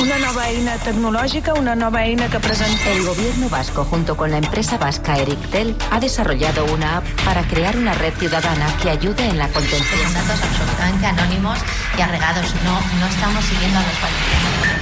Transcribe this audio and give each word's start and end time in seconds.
Una 0.00 0.16
nova 0.16 0.46
eina 0.48 0.78
tecnològica, 0.80 1.52
una 1.60 1.74
nova 1.76 2.00
eina 2.08 2.30
que 2.32 2.38
presenta... 2.40 2.88
El 2.90 3.04
gobierno 3.04 3.50
vasco, 3.50 3.84
junto 3.84 4.16
con 4.16 4.30
la 4.30 4.38
empresa 4.38 4.78
vasca 4.78 5.18
Erictel, 5.18 5.76
ha 5.90 6.00
desarrollado 6.00 6.64
una 6.72 6.96
app 6.96 7.04
para 7.22 7.42
crear 7.46 7.76
una 7.76 7.92
red 7.92 8.14
ciudadana 8.14 8.66
que 8.82 8.88
ayude 8.88 9.28
en 9.28 9.36
la 9.36 9.48
contención. 9.48 10.00
Son 10.00 10.14
datos 10.14 10.40
absolutamente 10.42 11.06
anónimos 11.06 11.58
y 11.98 12.00
agregados. 12.00 12.46
No, 12.64 12.80
no 12.98 13.06
estamos 13.08 13.44
siguiendo 13.44 13.78
a 13.78 13.82
los 13.82 14.00
valencianos. 14.00 14.80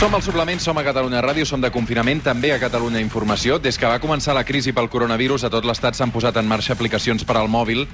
Som 0.00 0.14
al 0.14 0.22
suplement, 0.22 0.60
som 0.60 0.78
a 0.78 0.82
Catalunya 0.82 1.20
Ràdio, 1.22 1.44
som 1.46 1.60
de 1.60 1.70
confinament, 1.70 2.24
també 2.24 2.54
a 2.54 2.58
Catalunya 2.58 2.98
Informació. 3.04 3.60
Des 3.60 3.78
que 3.78 3.86
va 3.86 4.00
començar 4.00 4.34
la 4.34 4.46
crisi 4.48 4.72
pel 4.72 4.88
coronavirus, 4.90 5.44
a 5.44 5.50
tot 5.52 5.62
l'estat 5.68 5.94
s'han 5.94 6.10
posat 6.10 6.40
en 6.40 6.48
marxa 6.48 6.72
aplicacions 6.72 7.22
per 7.22 7.36
al 7.36 7.52
mòbil 7.52 7.86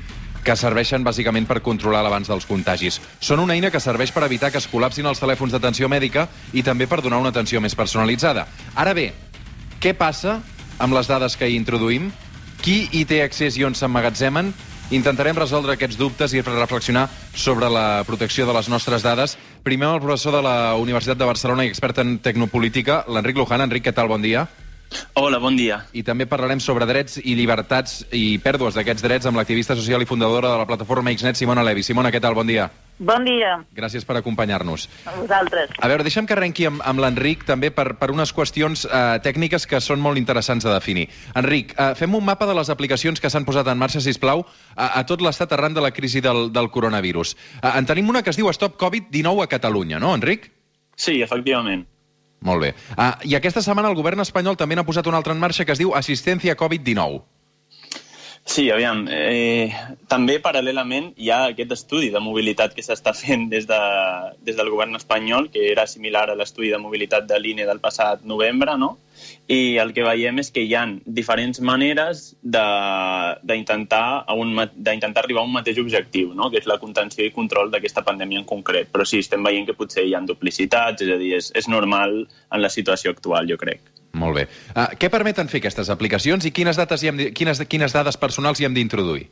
que 0.47 0.55
serveixen 0.55 1.03
bàsicament 1.03 1.49
per 1.49 1.59
controlar 1.65 2.05
l'abans 2.07 2.31
dels 2.31 2.47
contagis. 2.47 3.01
Són 3.19 3.43
una 3.43 3.57
eina 3.57 3.73
que 3.75 3.83
serveix 3.83 4.13
per 4.15 4.23
evitar 4.29 4.53
que 4.55 4.61
es 4.63 4.69
col·lapsin 4.71 5.09
els 5.11 5.19
telèfons 5.23 5.53
d'atenció 5.53 5.91
mèdica 5.91 6.29
i 6.55 6.63
també 6.63 6.87
per 6.87 7.01
donar 7.03 7.19
una 7.19 7.33
atenció 7.35 7.61
més 7.61 7.75
personalitzada. 7.75 8.47
Ara 8.79 8.95
bé, 8.95 9.11
què 9.83 9.97
passa 9.99 10.39
amb 10.79 10.95
les 10.95 11.11
dades 11.11 11.35
que 11.37 11.49
hi 11.51 11.59
introduïm? 11.59 12.13
Qui 12.63 12.87
hi 12.93 13.05
té 13.05 13.21
accés 13.25 13.59
i 13.59 13.67
on 13.67 13.75
s'emmagatzemen? 13.75 14.53
Intentarem 14.95 15.35
resoldre 15.35 15.75
aquests 15.75 15.99
dubtes 15.99 16.31
i 16.33 16.45
reflexionar 16.47 17.09
sobre 17.35 17.67
la 17.73 18.05
protecció 18.07 18.47
de 18.47 18.55
les 18.55 18.69
nostres 18.71 19.03
dades. 19.03 19.35
Primer 19.67 19.89
amb 19.89 19.99
el 19.99 20.05
professor 20.05 20.39
de 20.39 20.45
la 20.47 20.77
Universitat 20.79 21.19
de 21.19 21.27
Barcelona 21.27 21.67
i 21.67 21.73
expert 21.73 21.99
en 21.99 22.21
tecnopolítica, 22.23 23.03
l'Enric 23.11 23.43
Luján. 23.43 23.67
Enric, 23.67 23.89
què 23.89 23.97
tal? 23.97 24.07
Bon 24.15 24.23
dia. 24.23 24.47
Hola, 25.15 25.39
bon 25.43 25.57
dia. 25.57 25.83
I 25.97 26.03
també 26.07 26.27
parlarem 26.29 26.61
sobre 26.61 26.87
drets 26.89 27.19
i 27.23 27.35
llibertats 27.37 28.03
i 28.13 28.39
pèrdues 28.43 28.77
d'aquests 28.77 29.05
drets 29.05 29.27
amb 29.29 29.39
l'activista 29.41 29.77
social 29.77 30.03
i 30.03 30.09
fundadora 30.09 30.51
de 30.53 30.59
la 30.61 30.67
plataforma 30.69 31.13
Xnet, 31.15 31.37
Simona 31.37 31.65
Levi. 31.65 31.83
Simona, 31.83 32.13
què 32.13 32.21
tal? 32.21 32.35
Bon 32.37 32.47
dia. 32.47 32.69
Bon 32.99 33.27
dia 33.29 33.59
Gràcies 33.77 34.07
per 34.09 34.17
acompanyar-nos. 34.17 34.87
a 35.05 35.13
vosaltres. 35.19 35.71
A 35.79 35.89
veure, 35.89 36.03
deixa'm 36.03 36.27
que 36.27 36.33
arrenqui 36.33 36.65
amb, 36.65 36.81
amb 36.81 37.01
l'Enric 37.01 37.45
també 37.45 37.71
per, 37.71 37.91
per 38.01 38.11
unes 38.11 38.33
qüestions 38.33 38.87
eh, 38.87 39.19
tècniques 39.21 39.67
que 39.69 39.81
són 39.85 40.01
molt 40.01 40.17
interessants 40.17 40.65
de 40.65 40.73
definir. 40.73 41.09
Enric, 41.37 41.75
eh, 41.77 41.95
fem 41.95 42.15
un 42.15 42.25
mapa 42.25 42.47
de 42.49 42.55
les 42.57 42.71
aplicacions 42.73 43.21
que 43.21 43.29
s'han 43.29 43.45
posat 43.45 43.69
en 43.69 43.77
marxa, 43.77 44.01
si 44.01 44.15
plau, 44.17 44.47
a, 44.75 45.01
a 45.01 45.05
tot 45.05 45.21
l'estat 45.21 45.53
arran 45.53 45.75
de 45.77 45.85
la 45.85 45.93
crisi 45.93 46.23
del, 46.25 46.49
del 46.53 46.71
coronavirus. 46.71 47.37
Eh, 47.61 47.73
en 47.77 47.85
tenim 47.85 48.09
una 48.09 48.23
que 48.23 48.33
es 48.33 48.37
diu 48.41 48.49
Stop 48.53 48.81
Covid-19 48.81 49.45
a 49.45 49.51
Catalunya, 49.53 50.01
no, 50.01 50.15
Enric? 50.17 50.49
Sí, 50.97 51.21
efectivament. 51.21 51.85
Molt 52.41 52.63
bé. 52.63 52.75
Uh, 52.97 53.15
I 53.25 53.39
aquesta 53.39 53.63
setmana 53.65 53.89
el 53.89 53.97
govern 53.99 54.21
espanyol 54.21 54.59
també 54.61 54.77
n'ha 54.77 54.87
posat 54.87 55.07
una 55.07 55.17
altra 55.23 55.35
en 55.35 55.41
marxa 55.41 55.65
que 55.65 55.73
es 55.73 55.81
diu 55.81 55.95
Assistència 55.97 56.57
Covid-19. 56.57 57.23
Sí, 58.47 58.69
aviam, 58.71 59.09
eh, 59.11 59.75
també 60.07 60.37
paral·lelament 60.39 61.09
hi 61.19 61.33
ha 61.35 61.41
aquest 61.49 61.73
estudi 61.75 62.13
de 62.15 62.21
mobilitat 62.23 62.77
que 62.77 62.85
s'està 62.87 63.11
fent 63.11 63.49
des, 63.51 63.67
de, 63.67 63.79
des 64.47 64.55
del 64.55 64.71
govern 64.71 64.95
espanyol, 64.95 65.49
que 65.51 65.65
era 65.73 65.89
similar 65.91 66.29
a 66.31 66.37
l'estudi 66.39 66.71
de 66.71 66.79
mobilitat 66.79 67.27
de 67.27 67.41
l'INE 67.43 67.67
del 67.67 67.83
passat 67.83 68.23
novembre, 68.23 68.77
no? 68.79 68.93
I 69.47 69.79
el 69.79 69.93
que 69.95 70.03
veiem 70.03 70.41
és 70.43 70.51
que 70.51 70.65
hi 70.67 70.75
ha 70.75 70.83
diferents 71.07 71.61
maneres 71.63 72.35
d'intentar 72.43 74.01
arribar 75.23 75.43
a 75.43 75.47
un 75.47 75.53
mateix 75.55 75.79
objectiu, 75.79 76.35
no? 76.35 76.51
que 76.51 76.59
és 76.59 76.67
la 76.67 76.81
contenció 76.83 77.23
i 77.25 77.31
control 77.35 77.71
d'aquesta 77.71 78.03
pandèmia 78.07 78.43
en 78.43 78.49
concret. 78.49 78.91
Però 78.91 79.07
sí, 79.07 79.23
estem 79.23 79.47
veient 79.47 79.67
que 79.69 79.79
potser 79.79 80.03
hi 80.07 80.15
ha 80.19 80.21
duplicitats, 80.27 81.07
és 81.07 81.11
a 81.15 81.19
dir, 81.21 81.37
és, 81.39 81.53
és 81.55 81.71
normal 81.71 82.27
en 82.27 82.63
la 82.63 82.73
situació 82.73 83.15
actual, 83.15 83.47
jo 83.47 83.57
crec. 83.61 83.81
Molt 84.17 84.35
bé. 84.41 84.47
Uh, 84.75 84.89
què 84.99 85.11
permeten 85.13 85.49
fer 85.53 85.61
aquestes 85.63 85.91
aplicacions 85.93 86.47
i 86.49 86.51
quines, 86.51 86.77
dates 86.81 87.03
hi 87.03 87.09
hem 87.13 87.19
quines, 87.37 87.63
quines 87.71 87.93
dades 87.95 88.17
personals 88.19 88.59
hi 88.61 88.67
hem 88.67 88.75
d'introduir? 88.75 89.29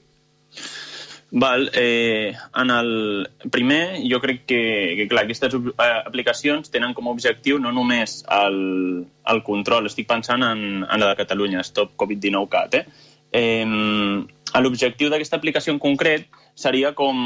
Val, 1.36 1.68
eh, 1.74 2.32
en 2.54 2.70
el 2.70 3.28
primer, 3.50 3.98
jo 4.06 4.20
crec 4.22 4.44
que, 4.46 4.94
que 4.94 5.08
clar, 5.10 5.24
aquestes 5.24 5.56
eh, 5.58 5.86
aplicacions 6.06 6.70
tenen 6.70 6.94
com 6.94 7.08
a 7.08 7.14
objectiu 7.16 7.58
no 7.58 7.72
només 7.74 8.20
el, 8.30 8.60
el 9.32 9.42
control, 9.42 9.90
estic 9.90 10.06
pensant 10.06 10.46
en, 10.46 10.62
en 10.86 11.02
la 11.02 11.08
de 11.10 11.18
Catalunya, 11.18 11.64
Stop 11.66 11.96
Covid-19 11.98 12.48
CAT, 12.54 12.78
eh? 12.78 12.86
eh 13.34 13.66
L'objectiu 14.54 15.08
d'aquesta 15.10 15.34
aplicació 15.34 15.72
en 15.74 15.80
concret 15.82 16.28
seria 16.54 16.92
com 16.94 17.16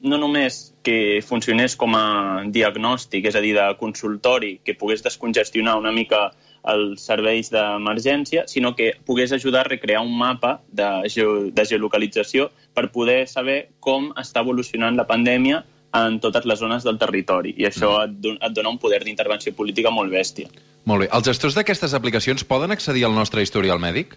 no 0.00 0.18
només 0.22 0.72
que 0.82 1.20
funcionés 1.20 1.74
com 1.76 1.92
a 1.98 2.04
diagnòstic, 2.48 3.26
és 3.28 3.36
a 3.36 3.42
dir, 3.44 3.52
de 3.58 3.66
consultori, 3.76 4.54
que 4.64 4.72
pogués 4.72 5.04
descongestionar 5.04 5.76
una 5.76 5.92
mica 5.92 6.30
els 6.68 7.00
serveis 7.00 7.48
d'emergència, 7.50 8.44
sinó 8.46 8.74
que 8.76 8.92
pogués 9.06 9.32
ajudar 9.32 9.64
a 9.64 9.68
recrear 9.70 10.02
un 10.04 10.12
mapa 10.18 10.60
de, 10.72 10.88
geo, 11.08 11.50
de 11.50 11.64
geolocalització 11.64 12.50
per 12.74 12.90
poder 12.92 13.26
saber 13.28 13.70
com 13.80 14.10
està 14.20 14.42
evolucionant 14.44 14.96
la 14.96 15.06
pandèmia 15.08 15.64
en 15.96 16.20
totes 16.22 16.44
les 16.46 16.58
zones 16.60 16.84
del 16.86 16.98
territori. 16.98 17.54
I 17.58 17.66
això 17.66 18.04
et, 18.04 18.12
don- 18.22 18.38
et 18.40 18.52
dona 18.54 18.70
un 18.70 18.78
poder 18.78 19.00
d'intervenció 19.04 19.52
política 19.56 19.90
molt 19.90 20.12
bèstia. 20.12 20.50
Molt 20.84 21.02
bé. 21.06 21.08
Els 21.12 21.26
gestors 21.26 21.56
d'aquestes 21.56 21.94
aplicacions 21.94 22.44
poden 22.44 22.70
accedir 22.70 23.04
al 23.08 23.14
nostre 23.16 23.42
historial 23.42 23.80
mèdic? 23.82 24.14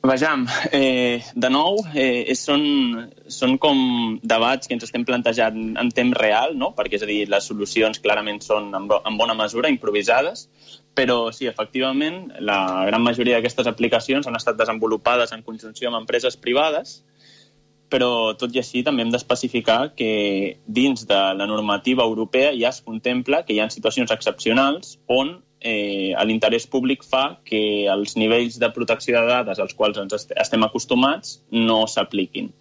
Vejam, 0.00 0.46
eh, 0.70 1.24
de 1.34 1.48
nou, 1.50 1.80
eh, 1.92 2.30
són, 2.38 2.62
són 3.26 3.56
com 3.58 3.80
debats 4.22 4.68
que 4.68 4.76
ens 4.76 4.86
estem 4.86 5.02
plantejant 5.04 5.74
en 5.74 5.90
temps 5.90 6.14
real, 6.14 6.54
no? 6.54 6.70
perquè 6.76 7.00
és 7.00 7.02
a 7.02 7.08
dir, 7.10 7.24
les 7.26 7.48
solucions 7.50 7.98
clarament 7.98 8.38
són 8.44 8.70
en, 8.78 8.86
bo, 8.86 9.00
en 9.02 9.18
bona 9.18 9.34
mesura 9.34 9.72
improvisades, 9.74 10.46
però 10.94 11.32
sí, 11.34 11.48
efectivament, 11.50 12.28
la 12.38 12.86
gran 12.86 13.02
majoria 13.02 13.40
d'aquestes 13.40 13.66
aplicacions 13.66 14.30
han 14.30 14.38
estat 14.38 14.56
desenvolupades 14.60 15.34
en 15.34 15.42
conjunció 15.42 15.90
amb 15.90 15.98
empreses 16.04 16.38
privades, 16.38 17.00
però 17.90 18.36
tot 18.38 18.54
i 18.54 18.62
així 18.62 18.84
també 18.86 19.02
hem 19.02 19.10
d'especificar 19.10 19.96
que 19.98 20.60
dins 20.66 21.08
de 21.10 21.20
la 21.34 21.50
normativa 21.50 22.06
europea 22.06 22.54
ja 22.54 22.70
es 22.70 22.82
contempla 22.86 23.42
que 23.42 23.56
hi 23.56 23.60
ha 23.64 23.70
situacions 23.72 24.14
excepcionals 24.14 24.98
on 25.08 25.40
eh, 25.60 26.14
l'interès 26.24 26.66
públic 26.70 27.04
fa 27.04 27.38
que 27.44 27.60
els 27.90 28.16
nivells 28.16 28.58
de 28.62 28.70
protecció 28.74 29.18
de 29.18 29.26
dades 29.26 29.58
als 29.58 29.74
quals 29.74 29.98
ens 29.98 30.14
est 30.14 30.34
estem 30.36 30.64
acostumats 30.66 31.40
no 31.50 31.86
s'apliquin. 31.86 32.52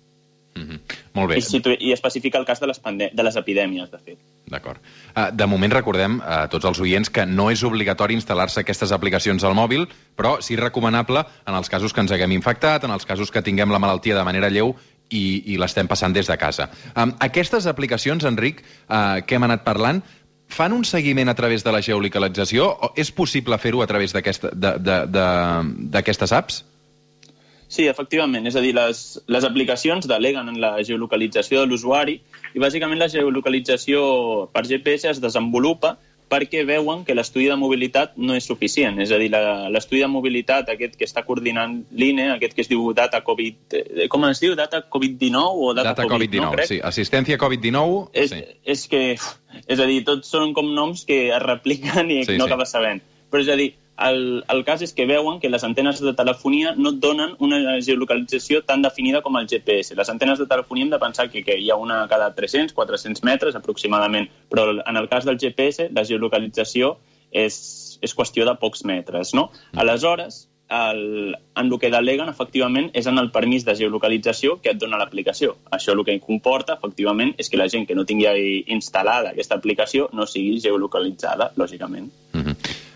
Mm 0.58 0.63
-hmm. 0.69 0.80
Molt 1.13 1.30
bé. 1.30 1.38
I, 1.38 1.90
I 1.90 1.94
especifica 1.94 2.38
el 2.38 2.46
cas 2.46 2.59
de 2.59 2.68
les, 2.68 2.81
de 3.13 3.24
les 3.24 3.36
epidèmies, 3.36 3.91
de 3.91 4.00
fet. 4.00 4.18
D'acord. 4.47 4.80
Uh, 5.16 5.30
de 5.34 5.46
moment 5.46 5.74
recordem 5.74 6.22
a 6.24 6.47
tots 6.47 6.66
els 6.66 6.80
oients 6.80 7.09
que 7.09 7.25
no 7.25 7.50
és 7.52 7.63
obligatori 7.63 8.16
instal·lar-se 8.16 8.62
aquestes 8.62 8.91
aplicacions 8.91 9.44
al 9.44 9.53
mòbil, 9.53 9.88
però 10.16 10.38
sí 10.41 10.56
recomanable 10.56 11.25
en 11.46 11.56
els 11.56 11.69
casos 11.69 11.94
que 11.94 12.02
ens 12.02 12.12
haguem 12.12 12.31
infectat, 12.31 12.84
en 12.84 12.91
els 12.91 13.06
casos 13.06 13.31
que 13.31 13.41
tinguem 13.41 13.72
la 13.72 13.80
malaltia 13.80 14.16
de 14.16 14.24
manera 14.24 14.50
lleu 14.50 14.75
i, 15.09 15.53
i 15.53 15.57
l'estem 15.57 15.88
passant 15.88 16.13
des 16.13 16.28
de 16.28 16.38
casa. 16.38 16.69
Um, 16.96 17.13
aquestes 17.19 17.68
aplicacions, 17.68 18.25
Enric, 18.28 18.63
uh, 18.88 19.22
que 19.25 19.36
hem 19.36 19.44
anat 19.44 19.63
parlant, 19.63 20.02
fan 20.47 20.74
un 20.74 20.85
seguiment 20.85 21.30
a 21.30 21.35
través 21.35 21.63
de 21.63 21.72
la 21.72 21.81
geolocalització 21.81 22.68
o 22.68 22.94
és 22.96 23.12
possible 23.12 23.58
fer-ho 23.59 23.81
a 23.84 23.88
través 23.88 24.13
d'aquestes 24.16 26.34
apps? 26.34 26.63
Sí, 27.68 27.88
efectivament. 27.88 28.47
És 28.47 28.56
a 28.56 28.62
dir, 28.63 28.74
les, 28.75 29.19
les 29.28 29.44
aplicacions 29.44 30.07
deleguen 30.07 30.47
en 30.47 30.62
la 30.63 30.78
geolocalització 30.88 31.59
de 31.62 31.68
l'usuari 31.68 32.22
i 32.56 32.59
bàsicament 32.63 33.00
la 33.02 33.09
geolocalització 33.12 34.47
per 34.53 34.63
GPS 34.69 35.09
es 35.12 35.19
desenvolupa 35.24 35.97
perquè 36.30 36.66
veuen 36.68 37.06
que 37.08 37.16
l'estudi 37.16 37.46
de 37.48 37.56
mobilitat 37.56 38.18
no 38.20 38.36
és 38.36 38.44
suficient. 38.46 39.00
És 39.00 39.12
a 39.12 39.18
dir, 39.18 39.30
la- 39.32 39.70
l'estudi 39.72 40.02
de 40.04 40.10
mobilitat, 40.12 40.70
aquest 40.74 40.96
que 41.00 41.06
està 41.08 41.24
coordinant 41.26 41.78
l'INE, 41.92 42.32
aquest 42.34 42.54
que 42.54 42.62
es 42.66 42.70
diu 42.70 42.92
Data 42.94 43.22
Covid... 43.24 43.56
eh, 43.74 44.08
Com 44.12 44.26
es 44.26 44.40
diu? 44.44 44.56
Data 44.56 44.84
Covid-19 44.90 45.42
o 45.56 45.74
Data, 45.74 45.94
Data 45.94 46.04
COVID-19, 46.08 46.42
no, 46.44 46.52
crec? 46.52 46.68
sí. 46.68 46.80
Assistència 46.84 47.38
COVID-19, 47.38 48.10
És, 48.14 48.32
sí. 48.32 48.44
és 48.66 48.88
que... 48.88 49.04
És 49.68 49.80
a 49.80 49.86
dir, 49.90 50.04
tots 50.06 50.28
són 50.30 50.54
com 50.54 50.74
noms 50.76 51.06
que 51.08 51.30
es 51.32 51.42
repliquen 51.42 52.12
i 52.12 52.24
Sí, 52.26 52.36
no 52.38 52.46
sí. 52.46 52.52
acabes 52.52 52.70
sabent. 52.76 53.02
Però 53.32 53.42
és 53.42 53.50
a 53.50 53.56
dir, 53.60 53.72
el, 53.97 54.44
el 54.47 54.63
cas 54.66 54.84
és 54.85 54.94
que 54.94 55.08
veuen 55.09 55.40
que 55.41 55.50
les 55.50 55.63
antenes 55.66 56.00
de 56.03 56.13
telefonia 56.18 56.74
no 56.78 56.91
et 56.94 57.00
donen 57.02 57.34
una 57.44 57.78
geolocalització 57.81 58.62
tan 58.66 58.84
definida 58.85 59.24
com 59.25 59.38
el 59.40 59.47
GPS. 59.50 59.96
Les 59.97 60.12
antenes 60.13 60.40
de 60.40 60.47
telefonia 60.50 60.85
hem 60.85 60.94
de 60.94 61.02
pensar 61.02 61.30
que, 61.31 61.44
que 61.44 61.58
hi 61.58 61.72
ha 61.72 61.80
una 61.81 62.03
cada 62.12 62.30
300-400 62.36 63.24
metres 63.25 63.57
aproximadament, 63.57 64.30
però 64.50 64.69
en 64.77 65.01
el 65.01 65.10
cas 65.10 65.25
del 65.25 65.39
GPS 65.42 65.89
la 65.94 66.06
geolocalització 66.06 66.98
és, 67.31 67.57
és 68.01 68.13
qüestió 68.13 68.45
de 68.45 68.56
pocs 68.62 68.86
metres. 68.86 69.33
No? 69.33 69.50
Aleshores, 69.74 70.45
el, 70.69 71.36
en 71.56 71.66
el 71.72 71.80
que 71.80 71.89
deleguen, 71.92 72.30
efectivament, 72.30 72.89
és 72.94 73.07
en 73.07 73.18
el 73.18 73.31
permís 73.31 73.66
de 73.66 73.75
geolocalització 73.80 74.57
que 74.62 74.74
et 74.74 74.80
dona 74.81 75.00
l'aplicació. 75.00 75.56
Això 75.72 75.95
el 75.95 76.04
que 76.06 76.19
comporta, 76.24 76.77
efectivament, 76.77 77.33
és 77.39 77.50
que 77.50 77.60
la 77.60 77.69
gent 77.72 77.88
que 77.88 77.95
no 77.95 78.06
tingui 78.06 78.63
instal·lada 78.75 79.31
aquesta 79.31 79.57
aplicació 79.57 80.10
no 80.13 80.27
sigui 80.27 80.60
geolocalitzada, 80.63 81.51
lògicament. 81.57 82.12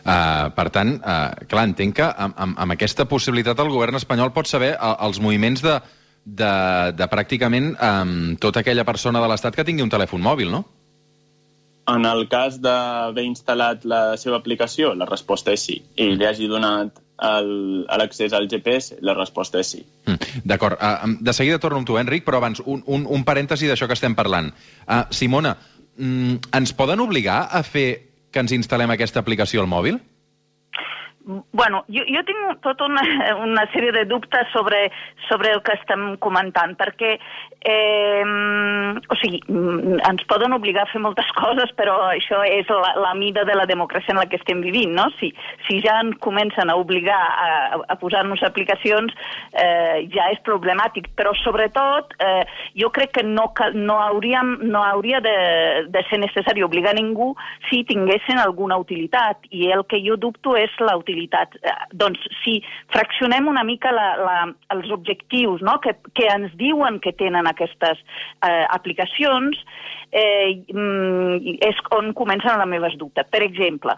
Uh 0.02 0.50
per 0.56 0.68
tant, 0.74 0.96
uh, 0.98 1.46
clar, 1.50 1.66
entenc 1.70 1.96
que 2.00 2.06
amb, 2.06 2.36
amb, 2.38 2.58
amb 2.58 2.74
aquesta 2.74 3.06
possibilitat 3.06 3.60
el 3.62 3.70
govern 3.70 4.00
espanyol 4.00 4.34
pot 4.34 4.50
saber 4.50 4.74
uh, 4.76 4.96
els 5.06 5.22
moviments 5.22 5.62
de, 5.62 5.78
de, 6.26 6.52
de 6.98 7.08
pràcticament 7.12 7.74
um, 7.76 8.36
tota 8.42 8.62
aquella 8.62 8.86
persona 8.86 9.22
de 9.22 9.30
l'Estat 9.32 9.58
que 9.58 9.66
tingui 9.68 9.86
un 9.86 9.94
telèfon 9.94 10.22
mòbil, 10.22 10.52
no? 10.54 10.66
En 11.92 12.06
el 12.06 12.28
cas 12.30 12.60
d'haver 12.62 13.24
instal·lat 13.26 13.86
la 13.90 14.02
seva 14.22 14.38
aplicació, 14.38 14.94
la 14.96 15.08
resposta 15.10 15.54
és 15.56 15.64
sí. 15.66 15.80
I 15.98 16.12
li 16.16 16.28
hagi 16.28 16.48
donat 16.48 17.02
l'accés 17.22 18.34
al 18.34 18.48
GPS? 18.50 19.00
La 19.06 19.16
resposta 19.18 19.60
és 19.62 19.74
sí. 19.76 19.82
Mm, 20.06 20.46
D'acord. 20.46 20.78
Uh, 20.78 21.18
de 21.22 21.34
seguida 21.34 21.60
torno 21.60 21.82
amb 21.82 21.90
tu, 21.90 21.98
Enric, 21.98 22.26
però 22.26 22.38
abans 22.42 22.62
un, 22.66 22.84
un, 22.86 23.06
un 23.10 23.26
parèntesi 23.26 23.70
d'això 23.70 23.90
que 23.90 23.98
estem 23.98 24.16
parlant. 24.18 24.52
Uh, 24.86 25.04
Simona, 25.14 25.56
mm, 25.98 26.54
ens 26.62 26.74
poden 26.78 27.02
obligar 27.04 27.48
a 27.52 27.64
fer 27.66 28.11
que 28.32 28.42
ens 28.44 28.54
instal·lem 28.56 28.94
aquesta 28.94 29.22
aplicació 29.22 29.62
al 29.62 29.70
mòbil? 29.72 30.00
Bueno, 31.24 31.84
jo, 31.88 32.02
jo 32.10 32.22
tinc 32.26 32.62
tota 32.66 32.88
una, 32.90 33.04
una 33.44 33.68
sèrie 33.70 33.92
de 33.94 34.06
dubtes 34.10 34.48
sobre, 34.54 34.88
sobre 35.28 35.52
el 35.54 35.62
que 35.62 35.76
estem 35.78 36.16
comentant, 36.24 36.74
perquè 36.80 37.12
eh, 37.62 38.24
o 39.06 39.18
sigui, 39.22 39.42
ens 39.46 40.24
poden 40.30 40.56
obligar 40.58 40.88
a 40.88 40.90
fer 40.90 41.02
moltes 41.04 41.30
coses, 41.42 41.70
però 41.78 41.98
això 42.10 42.42
és 42.48 42.70
la, 42.74 42.96
la 43.04 43.14
mida 43.20 43.46
de 43.46 43.58
la 43.58 43.68
democràcia 43.70 44.16
en 44.16 44.22
la 44.22 44.26
que 44.32 44.40
estem 44.42 44.64
vivint, 44.66 44.96
no? 44.98 45.10
Si, 45.20 45.30
si 45.68 45.78
ja 45.86 46.00
ens 46.02 46.18
comencen 46.26 46.74
a 46.74 46.78
obligar 46.80 47.20
a, 47.20 47.52
a 47.86 48.00
posar-nos 48.02 48.42
aplicacions, 48.48 49.14
eh, 49.54 50.10
ja 50.16 50.32
és 50.34 50.42
problemàtic, 50.48 51.12
però 51.18 51.36
sobretot 51.44 52.18
eh, 52.18 52.44
jo 52.82 52.90
crec 52.96 53.14
que 53.20 53.26
no, 53.28 53.52
no, 53.78 54.00
hauríem, 54.08 54.58
no 54.66 54.82
hauria 54.88 55.22
de, 55.22 55.38
de 55.94 56.06
ser 56.10 56.22
necessari 56.24 56.66
obligar 56.66 56.96
ningú 56.98 57.36
si 57.70 57.84
tinguessin 57.86 58.42
alguna 58.42 58.82
utilitat, 58.82 59.46
i 59.54 59.70
el 59.70 59.86
que 59.86 60.02
jo 60.02 60.18
dubto 60.18 60.58
és 60.58 60.74
la 60.82 60.98
utilitat. 60.98 61.11
Eh, 61.12 61.78
doncs 61.94 62.20
si 62.42 62.60
fraccionem 62.94 63.48
una 63.48 63.64
mica 63.68 63.92
la, 63.96 64.10
la, 64.18 64.38
els 64.76 64.92
objectius 64.92 65.62
no? 65.62 65.80
que, 65.84 65.96
que 66.18 66.28
ens 66.32 66.54
diuen 66.60 67.00
que 67.04 67.14
tenen 67.18 67.48
aquestes 67.50 68.00
eh, 68.02 68.66
aplicacions, 68.70 69.58
eh, 70.12 70.64
mm, 70.68 71.58
és 71.64 71.78
on 71.96 72.12
comencen 72.14 72.60
les 72.60 72.68
meves 72.68 72.98
dubtes. 73.00 73.28
Per 73.32 73.42
exemple, 73.44 73.96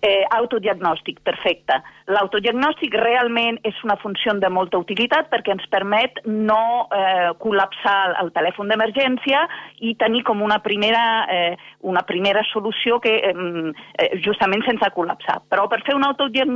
eh, 0.00 0.24
autodiagnòstic, 0.36 1.20
perfecte. 1.24 1.80
L'autodiagnòstic 2.12 2.94
realment 3.00 3.58
és 3.64 3.76
una 3.84 3.96
funció 3.96 4.34
de 4.40 4.50
molta 4.52 4.78
utilitat 4.78 5.30
perquè 5.32 5.54
ens 5.54 5.66
permet 5.72 6.20
no 6.26 6.86
eh, 6.92 7.32
col·lapsar 7.40 8.16
el 8.22 8.30
telèfon 8.36 8.68
d'emergència 8.68 9.44
i 9.80 9.94
tenir 10.00 10.22
com 10.24 10.42
una 10.42 10.60
primera, 10.64 11.26
eh, 11.32 11.56
una 11.80 12.02
primera 12.02 12.44
solució 12.52 13.00
que 13.00 13.14
eh, 13.16 13.34
eh, 13.98 14.10
justament 14.24 14.64
sense 14.64 14.90
col·lapsar. 14.96 15.40
Però 15.48 15.68
per 15.68 15.82
fer 15.86 15.96
un 15.96 16.04
autodiagnòstic 16.04 16.53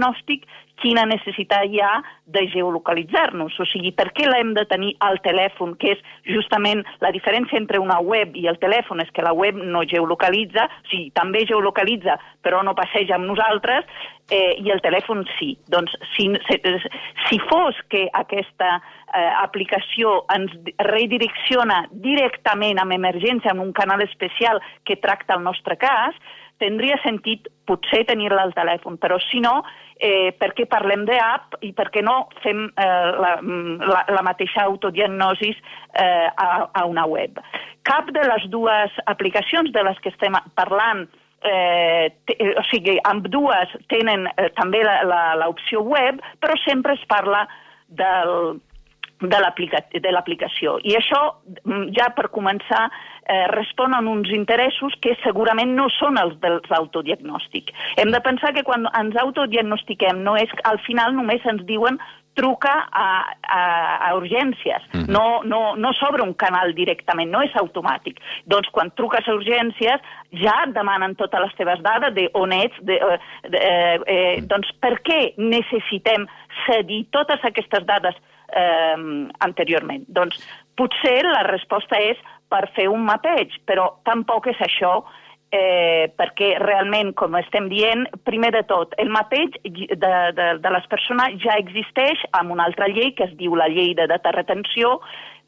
quina 0.78 1.04
necessitat 1.08 1.66
hi 1.66 1.80
ha 1.82 2.02
de 2.30 2.44
geolocalitzar-nos. 2.52 3.56
O 3.60 3.66
sigui, 3.68 3.92
per 3.96 4.10
què 4.16 4.28
l'hem 4.28 4.54
de 4.56 4.64
tenir 4.70 4.92
al 5.04 5.18
telèfon, 5.24 5.74
que 5.80 5.94
és 5.96 6.04
justament 6.28 6.84
la 7.02 7.10
diferència 7.14 7.58
entre 7.58 7.80
una 7.82 7.98
web 8.04 8.36
i 8.38 8.46
el 8.50 8.60
telèfon 8.62 9.02
és 9.02 9.10
que 9.14 9.24
la 9.26 9.34
web 9.34 9.58
no 9.58 9.84
geolocalitza, 9.88 10.68
o 10.68 10.90
sigui, 10.90 11.10
també 11.18 11.44
geolocalitza, 11.48 12.18
però 12.44 12.62
no 12.62 12.76
passeja 12.78 13.18
amb 13.18 13.28
nosaltres, 13.30 13.88
eh, 14.30 14.54
i 14.62 14.70
el 14.74 14.82
telèfon 14.84 15.24
sí. 15.38 15.54
Doncs 15.72 15.94
si, 16.14 16.28
si, 16.46 16.60
si 17.26 17.42
fos 17.50 17.78
que 17.90 18.06
aquesta 18.14 18.76
eh, 18.78 19.30
aplicació 19.42 20.22
ens 20.34 20.54
redirecciona 20.92 21.84
directament 21.90 22.80
amb 22.82 22.94
emergència 22.94 23.54
en 23.54 23.64
un 23.64 23.72
canal 23.72 24.04
especial 24.06 24.62
que 24.84 25.00
tracta 25.02 25.38
el 25.38 25.46
nostre 25.46 25.78
cas, 25.80 26.14
tindria 26.58 26.98
sentit 27.04 27.46
potser 27.68 28.04
tenir-la 28.08 28.42
al 28.48 28.54
telèfon, 28.56 28.98
però 28.98 29.18
si 29.28 29.40
no, 29.44 29.60
eh, 29.98 30.32
per 30.38 30.52
què 30.56 30.66
parlem 30.70 31.04
d'app 31.08 31.58
i 31.66 31.72
per 31.76 31.88
què 31.94 32.02
no 32.04 32.28
fem 32.42 32.66
eh, 32.68 33.08
la, 33.22 33.32
la, 33.42 34.02
la 34.14 34.24
mateixa 34.26 34.64
autodiagnosi 34.64 35.50
eh, 35.52 36.28
a, 36.28 36.50
a 36.72 36.84
una 36.86 37.06
web. 37.06 37.40
Cap 37.88 38.12
de 38.14 38.26
les 38.26 38.46
dues 38.52 39.00
aplicacions 39.06 39.72
de 39.74 39.84
les 39.86 39.98
que 40.04 40.12
estem 40.14 40.36
parlant 40.58 41.06
eh, 41.42 42.10
te, 42.26 42.36
o 42.58 42.64
sigui, 42.70 42.98
amb 43.08 43.28
dues 43.32 43.74
tenen 43.92 44.28
eh, 44.34 44.48
també 44.58 44.84
l'opció 45.42 45.82
web, 45.86 46.22
però 46.42 46.56
sempre 46.64 46.98
es 46.98 47.04
parla 47.10 47.46
del, 47.88 48.58
de 49.20 50.12
l'aplicació. 50.12 50.78
I 50.84 50.96
això, 50.98 51.22
mm, 51.64 51.90
ja 51.96 52.10
per 52.14 52.28
començar, 52.34 52.88
eh, 53.28 53.46
respon 53.52 53.94
a 53.94 54.00
uns 54.00 54.30
interessos 54.32 54.94
que 55.04 55.14
segurament 55.22 55.74
no 55.76 55.88
són 55.98 56.18
els 56.20 56.38
dels 56.42 56.70
autodiagnòstic. 56.80 57.72
Hem 58.00 58.12
de 58.14 58.22
pensar 58.24 58.54
que 58.56 58.64
quan 58.66 58.88
ens 58.98 59.18
autodiagnostiquem 59.20 60.24
no 60.24 60.36
és, 60.40 60.52
al 60.64 60.80
final 60.86 61.14
només 61.16 61.44
ens 61.46 61.64
diuen 61.68 62.00
truca 62.38 62.70
a, 62.92 63.08
a, 63.42 63.62
a 64.08 64.14
urgències. 64.14 64.84
Mhm. 64.92 65.10
No, 65.10 65.42
no, 65.42 65.74
no 65.76 65.90
s'obre 65.98 66.22
un 66.22 66.34
canal 66.38 66.72
directament, 66.74 67.32
no 67.34 67.42
és 67.42 67.54
automàtic. 67.58 68.20
Doncs 68.46 68.70
quan 68.74 68.92
truques 68.94 69.26
a 69.26 69.34
urgències 69.34 70.04
ja 70.44 70.56
demanen 70.70 71.16
totes 71.18 71.42
les 71.42 71.56
teves 71.58 71.82
dades 71.82 72.14
de 72.14 72.28
on 72.38 72.54
ets, 72.54 72.78
de, 72.86 73.00
eh, 73.02 73.18
de, 73.50 73.58
eh, 73.58 73.98
eh, 74.14 74.36
doncs 74.46 74.70
per 74.78 74.94
què 75.02 75.34
necessitem 75.36 76.28
cedir 76.66 77.04
totes 77.10 77.42
aquestes 77.42 77.84
dades 77.90 78.14
eh, 78.54 78.96
anteriorment? 79.42 80.06
Doncs 80.06 80.38
potser 80.78 81.24
la 81.26 81.42
resposta 81.50 81.98
és 81.98 82.22
per 82.48 82.66
fer 82.76 82.88
un 82.88 83.04
mapeig, 83.06 83.54
però 83.68 83.90
tampoc 84.08 84.48
és 84.52 84.60
això 84.64 85.02
eh, 85.50 86.10
perquè 86.18 86.54
realment, 86.60 87.14
com 87.16 87.36
estem 87.40 87.68
dient, 87.72 88.06
primer 88.28 88.52
de 88.56 88.62
tot, 88.68 88.94
el 89.00 89.10
mapeig 89.12 89.56
de, 89.64 90.12
de, 90.36 90.48
de 90.60 90.74
les 90.74 90.86
persones 90.92 91.38
ja 91.44 91.56
existeix 91.60 92.24
amb 92.38 92.52
una 92.56 92.68
altra 92.68 92.88
llei 92.92 93.14
que 93.16 93.28
es 93.28 93.34
diu 93.40 93.56
la 93.56 93.70
llei 93.72 93.94
de 93.96 94.08
data 94.10 94.34
retenció, 94.36 94.98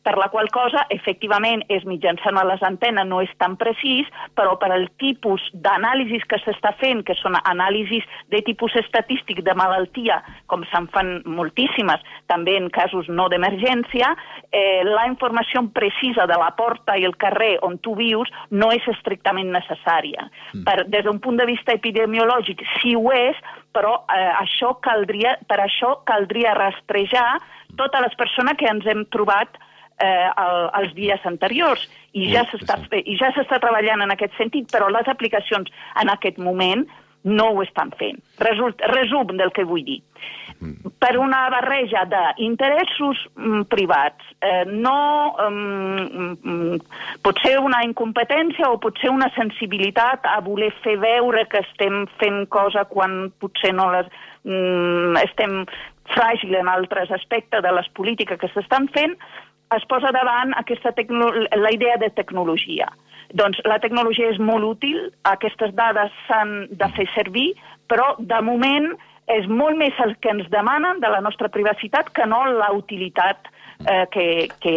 per 0.03 0.17
la 0.17 0.29
qual 0.33 0.49
cosa, 0.53 0.87
efectivament, 0.89 1.63
és 1.69 1.85
mitjançant 1.85 2.39
a 2.41 2.45
les 2.49 2.63
antenes, 2.65 3.07
no 3.09 3.21
és 3.21 3.31
tan 3.41 3.57
precís, 3.61 4.09
però 4.37 4.57
per 4.61 4.71
al 4.73 4.87
tipus 5.01 5.45
d'anàlisis 5.53 6.25
que 6.31 6.41
s'està 6.41 6.73
fent, 6.81 7.03
que 7.05 7.17
són 7.19 7.37
anàlisis 7.43 8.07
de 8.33 8.41
tipus 8.47 8.77
estadístic 8.81 9.43
de 9.45 9.55
malaltia, 9.59 10.21
com 10.49 10.65
se'n 10.73 10.89
fan 10.95 11.13
moltíssimes, 11.29 12.01
també 12.33 12.57
en 12.57 12.71
casos 12.73 13.11
no 13.13 13.29
d'emergència, 13.29 14.15
eh, 14.51 14.83
la 14.89 15.07
informació 15.11 15.67
precisa 15.75 16.27
de 16.27 16.39
la 16.41 16.51
porta 16.57 16.97
i 16.97 17.05
el 17.05 17.17
carrer 17.21 17.59
on 17.67 17.77
tu 17.85 17.95
vius 17.99 18.31
no 18.51 18.71
és 18.73 18.87
estrictament 18.89 19.53
necessària. 19.53 20.31
Mm. 20.55 20.65
Per, 20.65 20.79
des 20.89 21.05
d'un 21.05 21.21
punt 21.21 21.37
de 21.37 21.49
vista 21.49 21.77
epidemiològic 21.77 22.65
sí 22.81 22.97
ho 22.97 23.13
és, 23.13 23.37
però 23.77 24.01
eh, 24.09 24.31
això 24.41 24.79
caldria, 24.83 25.37
per 25.47 25.61
això 25.61 25.99
caldria 26.09 26.57
rastrejar 26.57 27.41
totes 27.77 28.01
les 28.03 28.17
persones 28.19 28.57
que 28.59 28.69
ens 28.71 28.87
hem 28.89 29.05
trobat 29.13 29.61
eh, 30.01 30.29
el, 30.45 30.59
els 30.83 30.97
dies 30.97 31.29
anteriors 31.29 31.87
i 32.13 32.31
ja 32.33 32.47
s'està 32.51 32.81
i 32.99 33.17
ja 33.21 33.31
s'està 33.37 33.61
treballant 33.63 34.03
en 34.03 34.17
aquest 34.17 34.35
sentit, 34.39 34.71
però 34.73 34.91
les 34.91 35.09
aplicacions 35.09 35.71
en 36.03 36.13
aquest 36.13 36.41
moment 36.43 36.87
no 37.23 37.51
ho 37.53 37.63
estan 37.63 37.91
fent. 38.01 38.21
Result, 38.41 38.81
resum 38.95 39.37
del 39.37 39.53
que 39.53 39.67
vull 39.69 39.85
dir. 39.85 40.01
Per 41.01 41.13
una 41.17 41.47
barreja 41.53 42.03
d'interessos 42.09 43.21
mm, 43.37 43.63
privats, 43.73 44.25
eh, 44.45 44.65
no 44.69 44.97
mm, 45.37 46.33
mm, 46.37 46.81
potser 47.25 47.55
una 47.61 47.81
incompetència 47.87 48.69
o 48.69 48.81
potser 48.81 49.13
una 49.13 49.31
sensibilitat 49.37 50.29
a 50.29 50.39
voler 50.45 50.73
fer 50.85 50.99
veure 51.01 51.47
que 51.49 51.63
estem 51.65 52.05
fent 52.21 52.45
cosa 52.53 52.85
quan 52.89 53.31
potser 53.41 53.73
no 53.77 53.89
les 53.95 54.11
mm, 54.45 55.17
estem 55.25 55.63
fràgil 56.11 56.57
en 56.59 56.69
altres 56.69 57.13
aspectes 57.15 57.63
de 57.63 57.73
les 57.73 57.89
polítiques 57.97 58.41
que 58.41 58.51
s'estan 58.53 58.89
fent, 58.93 59.17
es 59.77 59.87
posa 59.89 60.11
davant 60.15 60.55
aquesta 60.59 60.93
la 60.97 61.73
idea 61.73 61.97
de 61.99 62.11
tecnologia. 62.11 62.89
Doncs 63.35 63.61
la 63.65 63.79
tecnologia 63.79 64.31
és 64.33 64.41
molt 64.43 64.67
útil, 64.67 64.99
aquestes 65.23 65.75
dades 65.79 66.11
s'han 66.27 66.67
de 66.71 66.89
fer 66.97 67.07
servir, 67.15 67.53
però 67.87 68.17
de 68.19 68.41
moment 68.43 68.91
és 69.31 69.47
molt 69.47 69.79
més 69.79 69.95
el 70.03 70.17
que 70.19 70.33
ens 70.33 70.49
demanen 70.51 70.99
de 70.99 71.09
la 71.09 71.21
nostra 71.23 71.49
privacitat 71.49 72.11
que 72.11 72.27
no 72.27 72.43
la 72.51 72.73
utilitat 72.75 73.47
eh, 73.87 74.07
que, 74.11 74.27
que, 74.59 74.75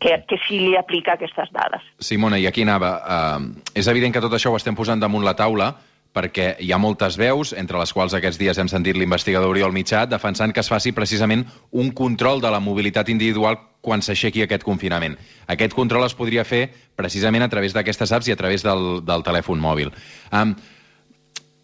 que, 0.00 0.16
que 0.24 0.38
sí 0.46 0.62
li 0.62 0.76
aplica 0.80 1.18
aquestes 1.18 1.52
dades. 1.52 1.84
Simona, 2.00 2.40
i 2.40 2.48
aquí 2.48 2.64
anava. 2.64 2.94
Uh, 3.04 3.52
és 3.76 3.90
evident 3.92 4.16
que 4.16 4.24
tot 4.24 4.32
això 4.32 4.54
ho 4.54 4.56
estem 4.56 4.78
posant 4.78 5.02
damunt 5.02 5.26
la 5.26 5.36
taula 5.36 5.74
perquè 6.14 6.56
hi 6.58 6.72
ha 6.72 6.78
moltes 6.82 7.16
veus, 7.20 7.52
entre 7.56 7.78
les 7.78 7.92
quals 7.94 8.14
aquests 8.16 8.38
dies 8.40 8.58
hem 8.58 8.68
sentit 8.68 8.98
l'investigador 8.98 9.52
Oriol 9.52 9.74
Mitjà, 9.74 10.06
defensant 10.10 10.52
que 10.52 10.62
es 10.64 10.70
faci 10.70 10.92
precisament 10.92 11.44
un 11.70 11.92
control 11.94 12.42
de 12.42 12.50
la 12.50 12.60
mobilitat 12.60 13.08
individual 13.08 13.58
quan 13.80 14.02
s'aixequi 14.02 14.42
aquest 14.44 14.66
confinament. 14.66 15.16
Aquest 15.46 15.74
control 15.76 16.04
es 16.04 16.16
podria 16.18 16.44
fer 16.44 16.66
precisament 16.98 17.46
a 17.46 17.48
través 17.48 17.72
d'aquestes 17.76 18.12
apps 18.12 18.28
i 18.28 18.34
a 18.34 18.38
través 18.40 18.66
del, 18.66 19.00
del 19.06 19.24
telèfon 19.24 19.62
mòbil. 19.62 19.94
Um, 20.34 20.56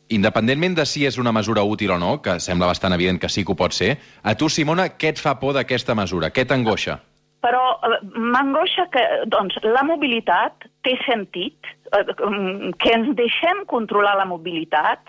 independentment 0.08 0.76
de 0.78 0.86
si 0.86 1.04
és 1.06 1.18
una 1.18 1.34
mesura 1.34 1.64
útil 1.66 1.92
o 1.96 1.98
no, 1.98 2.16
que 2.22 2.38
sembla 2.40 2.70
bastant 2.70 2.94
evident 2.94 3.20
que 3.20 3.28
sí 3.28 3.44
que 3.44 3.52
ho 3.52 3.58
pot 3.58 3.74
ser, 3.74 3.96
a 4.22 4.36
tu, 4.38 4.48
Simona, 4.48 4.88
què 4.94 5.12
et 5.14 5.22
fa 5.22 5.36
por 5.40 5.56
d'aquesta 5.56 5.98
mesura? 5.98 6.30
Què 6.30 6.46
t'angoixa? 6.46 7.00
Però 7.44 7.64
eh, 7.84 7.98
m'angoixa 8.14 8.86
que 8.94 9.02
doncs, 9.32 9.58
la 9.66 9.82
mobilitat 9.86 10.68
té 10.86 10.96
sentit, 11.04 11.74
que 11.90 12.92
ens 12.94 13.12
deixem 13.18 13.64
controlar 13.66 14.16
la 14.18 14.28
mobilitat. 14.28 15.00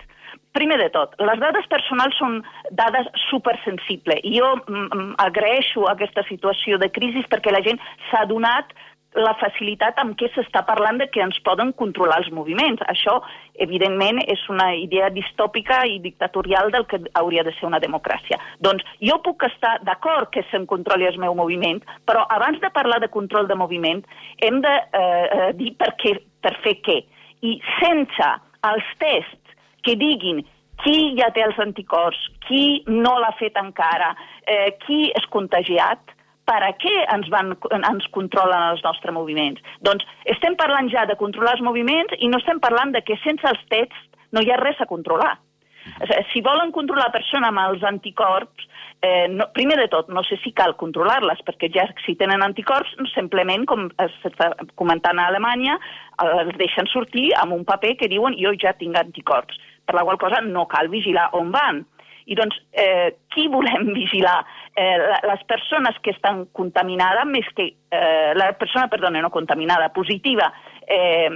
Primer 0.58 0.80
de 0.82 0.90
tot, 0.90 1.14
les 1.22 1.40
dades 1.40 1.68
personals 1.70 2.18
són 2.18 2.40
dades 2.74 3.08
supersensibles 3.28 4.24
i 4.26 4.40
jo 4.40 4.56
mm, 4.58 4.88
mm, 4.88 5.16
agraeixo 5.22 5.86
aquesta 5.92 6.24
situació 6.30 6.80
de 6.82 6.90
crisi 6.90 7.22
perquè 7.30 7.54
la 7.54 7.62
gent 7.66 7.78
s'ha 8.10 8.24
donat 8.30 8.74
la 9.18 9.34
facilitat 9.40 9.98
amb 10.02 10.16
què 10.20 10.30
s'està 10.34 10.62
parlant 10.68 11.00
de 11.02 11.08
que 11.10 11.22
ens 11.24 11.38
poden 11.46 11.72
controlar 11.80 12.20
els 12.22 12.30
moviments. 12.34 12.84
Això, 12.92 13.18
evidentment, 13.66 14.20
és 14.30 14.44
una 14.52 14.70
idea 14.78 15.10
distòpica 15.14 15.84
i 15.90 15.98
dictatorial 16.04 16.72
del 16.76 16.86
que 16.90 17.00
hauria 17.18 17.46
de 17.48 17.54
ser 17.58 17.68
una 17.70 17.82
democràcia. 17.84 18.40
Doncs 18.60 18.86
jo 19.02 19.18
puc 19.26 19.48
estar 19.48 19.78
d'acord 19.88 20.30
que 20.34 20.46
se'm 20.52 20.68
controli 20.70 21.08
el 21.10 21.20
meu 21.24 21.36
moviment, 21.36 21.82
però 22.06 22.26
abans 22.30 22.62
de 22.62 22.72
parlar 22.74 23.00
de 23.02 23.12
control 23.14 23.48
de 23.48 23.56
moviment 23.56 24.04
hem 24.44 24.62
de 24.62 24.76
eh, 24.76 25.02
eh, 25.02 25.52
dir 25.58 25.74
per, 25.80 25.96
què, 26.02 26.18
per 26.48 26.56
fer 26.64 26.78
què. 26.88 27.02
I 27.44 27.58
sense 27.78 28.30
els 28.68 28.94
tests 29.04 29.58
que 29.84 29.98
diguin 30.00 30.44
qui 30.84 31.16
ja 31.18 31.30
té 31.36 31.44
els 31.44 31.58
anticorps, 31.60 32.20
qui 32.48 32.84
no 32.88 33.18
l'ha 33.20 33.34
fet 33.40 33.58
encara, 33.60 34.14
eh, 34.46 34.78
qui 34.86 35.08
és 35.18 35.26
contagiat, 35.34 36.14
per 36.48 36.62
a 36.64 36.72
què 36.80 36.94
ens, 37.12 37.28
van, 37.34 37.52
ens 37.76 38.06
controlen 38.16 38.70
els 38.72 38.84
nostres 38.86 39.14
moviments? 39.14 39.60
Doncs 39.84 40.06
estem 40.32 40.56
parlant 40.56 40.88
ja 40.94 41.04
de 41.10 41.18
controlar 41.20 41.58
els 41.58 41.66
moviments 41.66 42.16
i 42.20 42.30
no 42.32 42.40
estem 42.40 42.62
parlant 42.64 42.94
de 42.96 43.02
que 43.04 43.20
sense 43.26 43.44
els 43.50 43.66
tests 43.74 44.24
no 44.32 44.44
hi 44.44 44.54
ha 44.54 44.62
res 44.62 44.80
a 44.80 44.88
controlar. 44.88 45.34
Si 46.34 46.42
volen 46.46 46.72
controlar 46.76 47.08
la 47.08 47.16
persona 47.16 47.52
amb 47.52 47.64
els 47.64 47.84
anticorps, 47.88 48.68
eh, 49.02 49.28
no, 49.30 49.50
primer 49.54 49.78
de 49.78 49.88
tot, 49.88 50.10
no 50.10 50.24
sé 50.26 50.38
si 50.44 50.54
cal 50.58 50.76
controlar-les, 50.80 51.42
perquè 51.48 51.70
ja 51.74 51.86
si 52.06 52.16
tenen 52.20 52.44
anticorps, 52.46 52.96
simplement, 53.14 53.66
com 53.70 53.88
s'està 54.22 54.52
comentant 54.80 55.20
a 55.20 55.28
Alemanya, 55.32 55.78
els 56.24 56.56
deixen 56.58 56.90
sortir 56.92 57.30
amb 57.42 57.54
un 57.58 57.66
paper 57.68 57.96
que 58.00 58.10
diuen 58.12 58.38
jo 58.40 58.56
ja 58.60 58.74
tinc 58.78 58.98
anticorps, 58.98 59.60
per 59.86 59.96
la 59.96 60.06
qual 60.08 60.20
cosa 60.22 60.42
no 60.42 60.68
cal 60.68 60.90
vigilar 60.94 61.30
on 61.38 61.54
van. 61.54 61.86
I 62.28 62.36
doncs, 62.36 62.58
eh, 62.76 63.14
qui 63.32 63.48
volem 63.48 63.94
vigilar? 64.02 64.42
Eh, 64.76 64.98
les 65.24 65.44
persones 65.48 65.96
que 66.04 66.12
estan 66.12 66.46
contaminades, 66.54 67.30
més 67.30 67.48
que... 67.56 67.72
Eh, 67.88 68.34
la 68.36 68.52
persona, 68.60 68.90
perdona, 68.92 69.22
no 69.24 69.30
contaminada, 69.32 69.94
positiva, 69.96 70.50
eh, 70.84 71.30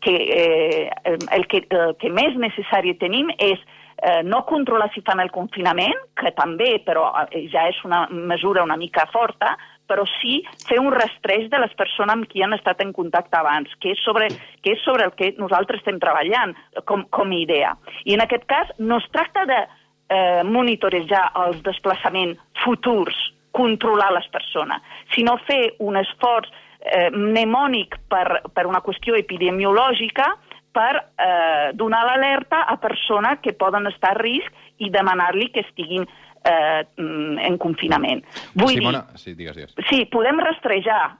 que, 0.00 0.14
eh, 0.14 1.16
el, 1.34 1.48
que, 1.50 1.64
el 1.66 1.96
que 1.98 2.12
més 2.14 2.38
necessari 2.38 2.94
tenim 3.00 3.32
és 3.42 3.58
eh, 4.02 4.22
no 4.24 4.44
controlar 4.46 4.90
si 4.94 5.02
fan 5.06 5.20
el 5.20 5.32
confinament, 5.32 5.96
que 6.16 6.32
també, 6.36 6.76
però 6.84 7.08
eh, 7.24 7.46
ja 7.52 7.66
és 7.70 7.78
una 7.84 8.06
mesura 8.10 8.64
una 8.64 8.76
mica 8.76 9.06
forta, 9.12 9.56
però 9.86 10.04
sí 10.18 10.40
fer 10.66 10.80
un 10.82 10.90
rastreig 10.92 11.48
de 11.50 11.60
les 11.62 11.72
persones 11.78 12.16
amb 12.16 12.26
qui 12.30 12.42
han 12.42 12.54
estat 12.56 12.80
en 12.82 12.92
contacte 12.92 13.38
abans, 13.38 13.70
que 13.80 13.94
és 13.94 14.02
sobre, 14.02 14.28
que 14.62 14.74
és 14.74 14.82
sobre 14.84 15.06
el 15.06 15.14
que 15.18 15.32
nosaltres 15.38 15.80
estem 15.80 16.00
treballant 16.02 16.54
com, 16.84 17.06
com 17.10 17.30
a 17.30 17.38
idea. 17.38 17.76
I 18.04 18.16
en 18.16 18.24
aquest 18.24 18.46
cas 18.50 18.72
no 18.78 18.98
es 18.98 19.08
tracta 19.14 19.46
de 19.46 19.60
eh, 19.62 20.42
monitorejar 20.44 21.30
els 21.46 21.62
desplaçaments 21.66 22.40
futurs, 22.64 23.16
controlar 23.56 24.10
les 24.12 24.26
persones, 24.34 24.82
sinó 25.14 25.38
fer 25.46 25.76
un 25.80 25.96
esforç 25.96 26.50
eh, 26.82 27.08
mnemònic 27.14 27.96
per, 28.10 28.42
per 28.52 28.66
una 28.68 28.82
qüestió 28.84 29.16
epidemiològica 29.16 30.34
per 30.76 30.92
eh, 31.00 31.72
donar 31.74 32.04
l'alerta 32.04 32.64
a 32.68 32.76
persones 32.82 33.40
que 33.40 33.56
poden 33.56 33.88
estar 33.88 34.12
a 34.12 34.20
risc 34.20 34.84
i 34.84 34.90
demanar-li 34.92 35.48
que 35.54 35.64
estiguin 35.64 36.04
eh, 36.04 36.82
en 36.96 37.58
confinament. 37.62 38.24
Vull 38.54 38.76
Simona, 38.76 39.06
dir, 39.08 39.22
sí, 39.22 39.36
digues, 39.38 39.56
digues. 39.56 39.76
Sí, 39.88 40.04
podem 40.12 40.40
rastrejar, 40.44 41.16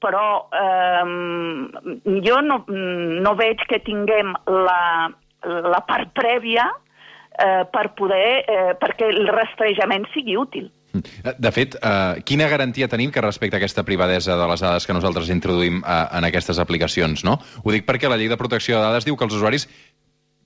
però 0.00 0.26
eh, 0.54 1.06
jo 2.26 2.38
no, 2.46 2.62
no 2.68 3.34
veig 3.38 3.66
que 3.68 3.82
tinguem 3.84 4.32
la, 4.46 5.10
la 5.44 5.82
part 5.88 6.14
prèvia 6.16 6.68
eh, 6.70 7.64
per 7.72 7.88
poder, 7.98 8.44
eh, 8.46 8.74
perquè 8.80 9.10
el 9.10 9.26
rastrejament 9.34 10.06
sigui 10.14 10.38
útil. 10.40 10.70
De 10.90 11.50
fet, 11.54 11.76
eh, 11.76 12.22
quina 12.26 12.48
garantia 12.50 12.88
tenim 12.90 13.12
que 13.14 13.22
respecte 13.22 13.56
a 13.56 13.60
aquesta 13.60 13.84
privadesa 13.86 14.36
de 14.36 14.48
les 14.50 14.62
dades 14.64 14.86
que 14.86 14.96
nosaltres 14.96 15.30
introduïm 15.30 15.80
eh, 15.84 15.98
en 16.18 16.26
aquestes 16.26 16.58
aplicacions, 16.58 17.22
no? 17.26 17.38
Ho 17.62 17.74
dic 17.74 17.86
perquè 17.86 18.10
la 18.10 18.18
llei 18.18 18.30
de 18.30 18.38
protecció 18.40 18.78
de 18.78 18.88
dades 18.88 19.06
diu 19.06 19.16
que 19.16 19.28
els 19.28 19.36
usuaris 19.38 19.68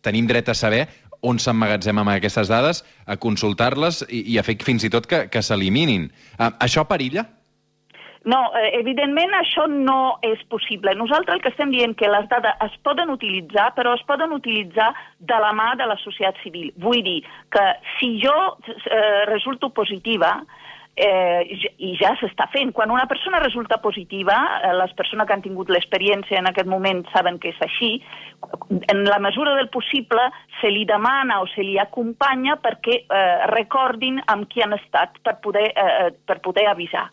tenim 0.05 0.29
dret 0.29 0.51
a 0.53 0.55
saber 0.59 0.85
on 1.25 1.39
s'emmagatzem 1.41 1.97
amb 2.03 2.13
aquestes 2.13 2.51
dades, 2.53 2.83
a 3.09 3.17
consultar-les 3.17 4.03
i, 4.11 4.21
i 4.35 4.39
a 4.39 4.45
fer 4.45 4.59
fins 4.61 4.85
i 4.85 4.93
tot 4.93 5.09
que, 5.09 5.25
que 5.33 5.43
s'eliminin. 5.43 6.11
Eh, 6.37 6.51
això 6.67 6.85
perilla? 6.91 7.25
No, 8.25 8.39
eh, 8.57 8.71
evidentment 8.79 9.35
això 9.37 9.67
no 9.69 10.17
és 10.25 10.41
possible. 10.49 10.95
Nosaltres 10.97 11.37
el 11.37 11.43
que 11.45 11.51
estem 11.53 11.73
dient 11.75 11.93
que 12.01 12.09
les 12.09 12.29
dades 12.31 12.57
es 12.65 12.77
poden 12.87 13.13
utilitzar, 13.13 13.73
però 13.77 13.93
es 13.99 14.05
poden 14.09 14.33
utilitzar 14.33 14.95
de 15.21 15.41
la 15.45 15.53
mà 15.53 15.75
de 15.77 15.89
la 15.91 15.99
societat 16.01 16.41
civil. 16.41 16.71
Vull 16.81 17.03
dir 17.05 17.19
que 17.53 17.65
si 17.99 18.15
jo 18.23 18.37
eh, 18.65 19.25
resulto 19.29 19.75
positiva, 19.77 20.39
eh, 20.97 21.43
i 21.83 21.93
ja 22.01 22.15
s'està 22.21 22.47
fent. 22.53 22.73
Quan 22.73 22.93
una 22.95 23.05
persona 23.11 23.41
resulta 23.43 23.81
positiva, 23.83 24.37
eh, 24.63 24.73
les 24.79 24.95
persones 24.95 25.27
que 25.27 25.35
han 25.35 25.43
tingut 25.43 25.69
l'experiència 25.69 26.39
en 26.39 26.49
aquest 26.49 26.71
moment 26.71 27.05
saben 27.13 27.39
que 27.39 27.51
és 27.51 27.61
així, 27.61 27.99
en 28.89 29.05
la 29.05 29.19
mesura 29.19 29.55
del 29.59 29.69
possible 29.69 30.31
se 30.61 30.71
li 30.71 30.85
demana 30.89 31.41
o 31.43 31.47
se 31.53 31.63
li 31.63 31.77
acompanya 31.79 32.57
perquè 32.63 33.03
eh, 33.05 33.47
recordin 33.53 34.23
amb 34.27 34.49
qui 34.49 34.63
han 34.63 34.77
estat 34.79 35.21
per 35.23 35.41
poder, 35.45 35.73
eh, 35.75 36.11
per 36.25 36.41
poder 36.41 36.69
avisar 36.71 37.11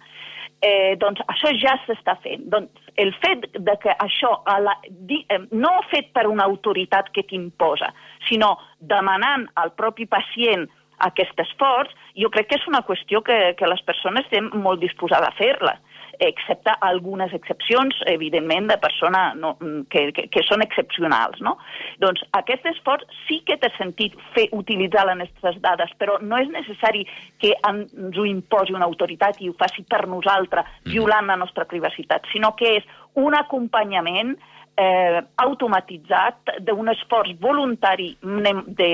eh, 0.62 0.96
doncs 1.02 1.22
això 1.28 1.52
ja 1.58 1.76
s'està 1.86 2.18
fent. 2.24 2.46
Doncs 2.54 2.92
el 3.02 3.14
fet 3.24 3.48
de 3.58 3.76
que 3.82 3.96
això, 4.06 4.34
a 4.46 4.60
la, 4.64 4.76
di, 4.90 5.22
eh, 5.30 5.42
no 5.52 5.74
fet 5.92 6.12
per 6.16 6.28
una 6.30 6.46
autoritat 6.50 7.12
que 7.16 7.26
t'imposa, 7.28 7.92
sinó 8.30 8.56
demanant 8.80 9.48
al 9.62 9.74
propi 9.78 10.08
pacient 10.10 10.68
aquest 11.02 11.40
esforç, 11.42 11.94
jo 12.16 12.30
crec 12.30 12.52
que 12.52 12.60
és 12.60 12.68
una 12.70 12.84
qüestió 12.86 13.24
que, 13.26 13.40
que 13.58 13.70
les 13.70 13.82
persones 13.88 14.28
estem 14.28 14.52
molt 14.62 14.84
disposades 14.84 15.32
a 15.32 15.38
fer-la 15.40 15.80
excepte 16.28 16.74
algunes 16.86 17.34
excepcions, 17.34 17.98
evidentment, 18.08 18.68
de 18.70 18.78
persones 18.78 19.36
no, 19.40 19.56
que, 19.90 20.08
que, 20.16 20.28
que 20.32 20.44
són 20.48 20.64
excepcionals. 20.66 21.42
No? 21.42 21.56
Doncs 22.04 22.24
aquest 22.38 22.68
esforç 22.74 23.08
sí 23.26 23.42
que 23.48 23.58
té 23.62 23.72
sentit 23.78 24.18
fer 24.36 24.48
utilitzar 24.58 25.08
les 25.10 25.20
nostres 25.24 25.60
dades, 25.64 25.92
però 26.02 26.20
no 26.22 26.40
és 26.42 26.52
necessari 26.54 27.06
que 27.42 27.56
ens 27.68 28.18
ho 28.18 28.28
imposi 28.28 28.76
una 28.78 28.88
autoritat 28.90 29.42
i 29.42 29.50
ho 29.50 29.58
faci 29.60 29.86
per 29.90 30.06
nosaltres, 30.08 30.68
mm. 30.86 30.94
violant 30.94 31.30
la 31.32 31.40
nostra 31.42 31.68
privacitat, 31.70 32.30
sinó 32.34 32.54
que 32.60 32.78
és 32.80 32.90
un 33.20 33.36
acompanyament 33.36 34.36
eh, 34.78 35.22
automatitzat 35.44 36.58
d'un 36.66 36.92
esforç 36.94 37.36
voluntari, 37.42 38.14
de, 38.22 38.92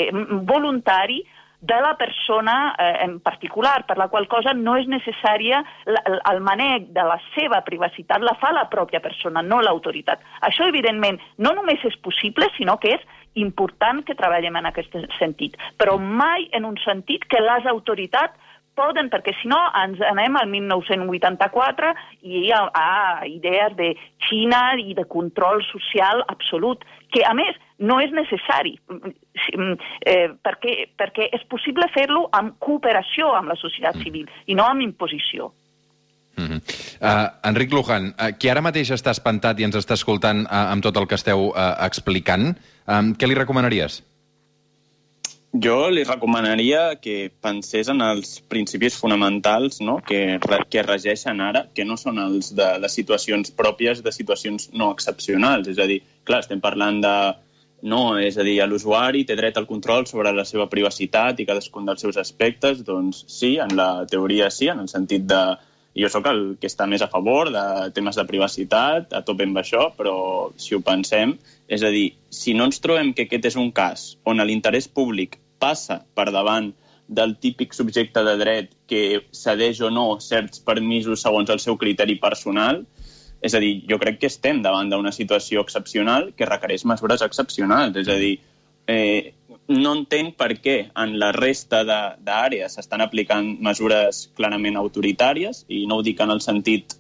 voluntari 0.48 1.22
de 1.60 1.82
la 1.82 1.96
persona 1.98 2.76
eh, 2.78 3.04
en 3.04 3.20
particular, 3.20 3.86
per 3.88 3.98
la 3.98 4.08
qual 4.10 4.28
cosa 4.30 4.54
no 4.54 4.76
és 4.78 4.88
necessària 4.88 5.64
el, 5.88 6.42
manec 6.46 6.92
de 6.94 7.04
la 7.04 7.18
seva 7.34 7.64
privacitat, 7.66 8.22
la 8.22 8.36
fa 8.38 8.52
la 8.54 8.68
pròpia 8.70 9.02
persona, 9.02 9.42
no 9.42 9.62
l'autoritat. 9.62 10.22
Això, 10.46 10.68
evidentment, 10.70 11.18
no 11.42 11.56
només 11.58 11.84
és 11.88 11.98
possible, 12.06 12.50
sinó 12.58 12.78
que 12.78 12.94
és 12.98 13.08
important 13.38 14.04
que 14.06 14.18
treballem 14.18 14.56
en 14.62 14.70
aquest 14.70 14.94
sentit, 15.18 15.58
però 15.78 15.98
mai 15.98 16.48
en 16.58 16.66
un 16.66 16.78
sentit 16.86 17.26
que 17.30 17.42
les 17.42 17.66
autoritats 17.70 18.38
poden, 18.78 19.10
perquè 19.10 19.34
si 19.42 19.50
no 19.50 19.58
ens 19.82 20.02
anem 20.06 20.38
al 20.38 20.50
1984 20.52 21.94
i 22.22 22.44
hi 22.46 22.52
ha 22.54 23.26
idees 23.26 23.74
de 23.80 23.96
Xina 24.28 24.78
i 24.78 24.94
de 24.98 25.08
control 25.10 25.64
social 25.72 26.22
absolut, 26.30 26.86
que 27.14 27.26
a 27.26 27.34
més 27.38 27.58
no 27.80 28.00
és 28.02 28.12
necessari, 28.16 28.74
eh, 28.90 30.28
perquè, 30.44 30.74
perquè 30.98 31.30
és 31.36 31.46
possible 31.50 31.86
fer-lo 31.94 32.26
amb 32.34 32.58
cooperació 32.64 33.34
amb 33.38 33.54
la 33.54 33.60
societat 33.60 34.00
mm. 34.00 34.04
civil 34.04 34.28
i 34.48 34.58
no 34.58 34.66
amb 34.66 34.82
imposició. 34.82 35.52
Mm 36.38 36.46
-hmm. 36.46 36.62
uh, 37.02 37.50
Enric 37.50 37.72
Luján, 37.74 38.14
uh, 38.14 38.32
qui 38.38 38.50
ara 38.50 38.62
mateix 38.62 38.92
està 38.92 39.10
espantat 39.10 39.60
i 39.60 39.64
ens 39.64 39.76
està 39.76 39.94
escoltant 39.94 40.46
uh, 40.46 40.72
amb 40.74 40.84
tot 40.84 40.98
el 40.98 41.08
que 41.08 41.16
esteu 41.16 41.50
uh, 41.50 41.86
explicant, 41.86 42.56
um, 42.88 43.16
què 43.18 43.28
li 43.28 43.34
recomanaries? 43.34 44.04
Jo 45.56 45.90
li 45.90 46.04
recomanaria 46.04 47.00
que 47.02 47.32
pensés 47.42 47.88
en 47.88 48.02
els 48.02 48.42
principis 48.52 48.98
fonamentals 49.00 49.80
no? 49.82 50.02
que, 50.06 50.40
que 50.70 50.84
regeixen 50.84 51.42
ara, 51.42 51.66
que 51.74 51.86
no 51.86 51.96
són 51.98 52.20
els 52.20 52.52
de 52.54 52.68
les 52.84 52.94
situacions 52.94 53.52
pròpies 53.52 54.04
de 54.04 54.12
situacions 54.12 54.70
no 54.74 54.92
excepcionals. 54.92 55.68
És 55.68 55.80
a 55.80 55.88
dir, 55.88 56.02
clar, 56.24 56.44
estem 56.46 56.62
parlant 56.62 57.02
de... 57.02 57.16
No, 57.82 58.18
és 58.18 58.38
a 58.38 58.44
dir, 58.44 58.58
l'usuari 58.66 59.24
té 59.28 59.36
dret 59.38 59.58
al 59.60 59.68
control 59.70 60.08
sobre 60.10 60.34
la 60.34 60.46
seva 60.50 60.66
privacitat 60.70 61.40
i 61.40 61.46
cadascun 61.46 61.86
dels 61.86 62.02
seus 62.02 62.18
aspectes, 62.18 62.82
doncs 62.86 63.24
sí, 63.30 63.58
en 63.62 63.76
la 63.78 64.06
teoria 64.10 64.50
sí, 64.50 64.70
en 64.74 64.86
el 64.86 64.90
sentit 64.90 65.28
de... 65.30 65.42
Jo 65.98 66.12
sóc 66.14 66.28
el 66.30 66.42
que 66.62 66.70
està 66.70 66.86
més 66.86 67.02
a 67.02 67.08
favor 67.10 67.50
de 67.50 67.62
temes 67.94 68.18
de 68.20 68.26
privacitat, 68.30 69.14
a 69.18 69.24
tope 69.26 69.48
amb 69.48 69.58
això, 69.58 69.88
però 69.98 70.18
si 70.62 70.76
ho 70.78 70.82
pensem, 70.86 71.34
és 71.68 71.82
a 71.82 71.90
dir, 71.90 72.12
si 72.30 72.54
no 72.54 72.68
ens 72.70 72.78
trobem 72.84 73.16
que 73.18 73.26
aquest 73.26 73.48
és 73.50 73.58
un 73.58 73.72
cas 73.74 74.12
on 74.30 74.44
l'interès 74.46 74.86
públic 74.86 75.40
passa 75.58 76.04
per 76.14 76.28
davant 76.30 76.70
del 77.08 77.34
típic 77.42 77.74
subjecte 77.74 78.22
de 78.24 78.36
dret 78.38 78.70
que 78.86 79.24
cedeix 79.34 79.82
o 79.82 79.90
no 79.90 80.20
certs 80.22 80.62
permisos 80.62 81.24
segons 81.26 81.50
el 81.50 81.64
seu 81.64 81.80
criteri 81.82 82.20
personal, 82.22 82.84
és 83.42 83.54
a 83.54 83.62
dir, 83.62 83.84
jo 83.90 84.00
crec 84.02 84.20
que 84.22 84.30
estem 84.32 84.62
davant 84.64 84.90
d'una 84.90 85.14
situació 85.14 85.62
excepcional 85.66 86.32
que 86.38 86.48
requereix 86.50 86.86
mesures 86.90 87.22
excepcionals. 87.22 87.98
És 87.98 88.08
a 88.10 88.18
dir, 88.18 88.38
eh, 88.88 89.34
no 89.68 89.94
entenc 90.00 90.38
per 90.40 90.54
què 90.64 90.78
en 90.96 91.18
la 91.20 91.32
resta 91.36 91.84
d'àrees 91.86 92.78
s'estan 92.78 93.04
aplicant 93.04 93.58
mesures 93.62 94.28
clarament 94.38 94.80
autoritàries, 94.80 95.66
i 95.68 95.86
no 95.88 96.00
ho 96.00 96.06
dic 96.06 96.24
en 96.24 96.34
el 96.34 96.42
sentit 96.42 96.98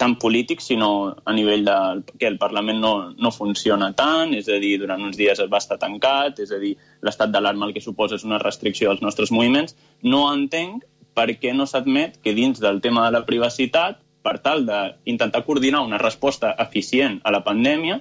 tant 0.00 0.14
polític, 0.16 0.62
sinó 0.64 1.16
a 1.24 1.32
nivell 1.36 1.64
de 1.66 1.76
que 2.18 2.28
el 2.28 2.38
Parlament 2.38 2.78
no, 2.80 2.92
no 3.12 3.30
funciona 3.30 3.90
tant, 3.92 4.32
és 4.34 4.48
a 4.48 4.56
dir, 4.62 4.76
durant 4.80 5.02
uns 5.04 5.18
dies 5.18 5.40
es 5.42 5.50
va 5.52 5.60
estar 5.60 5.76
tancat, 5.82 6.40
és 6.40 6.52
a 6.52 6.60
dir, 6.62 6.76
l'estat 7.04 7.32
d'alarma 7.32 7.68
el 7.68 7.74
que 7.74 7.84
suposa 7.84 8.16
és 8.16 8.24
una 8.24 8.40
restricció 8.40 8.90
als 8.90 9.02
nostres 9.04 9.32
moviments. 9.32 9.76
No 10.02 10.24
entenc 10.32 10.86
per 11.16 11.28
què 11.40 11.52
no 11.56 11.66
s'admet 11.68 12.16
que 12.24 12.34
dins 12.36 12.60
del 12.60 12.80
tema 12.84 13.04
de 13.06 13.18
la 13.18 13.24
privacitat, 13.28 14.00
per 14.26 14.40
tal 14.42 14.66
d'intentar 14.66 15.44
coordinar 15.46 15.84
una 15.86 16.02
resposta 16.02 16.54
eficient 16.66 17.20
a 17.24 17.32
la 17.34 17.44
pandèmia, 17.46 18.00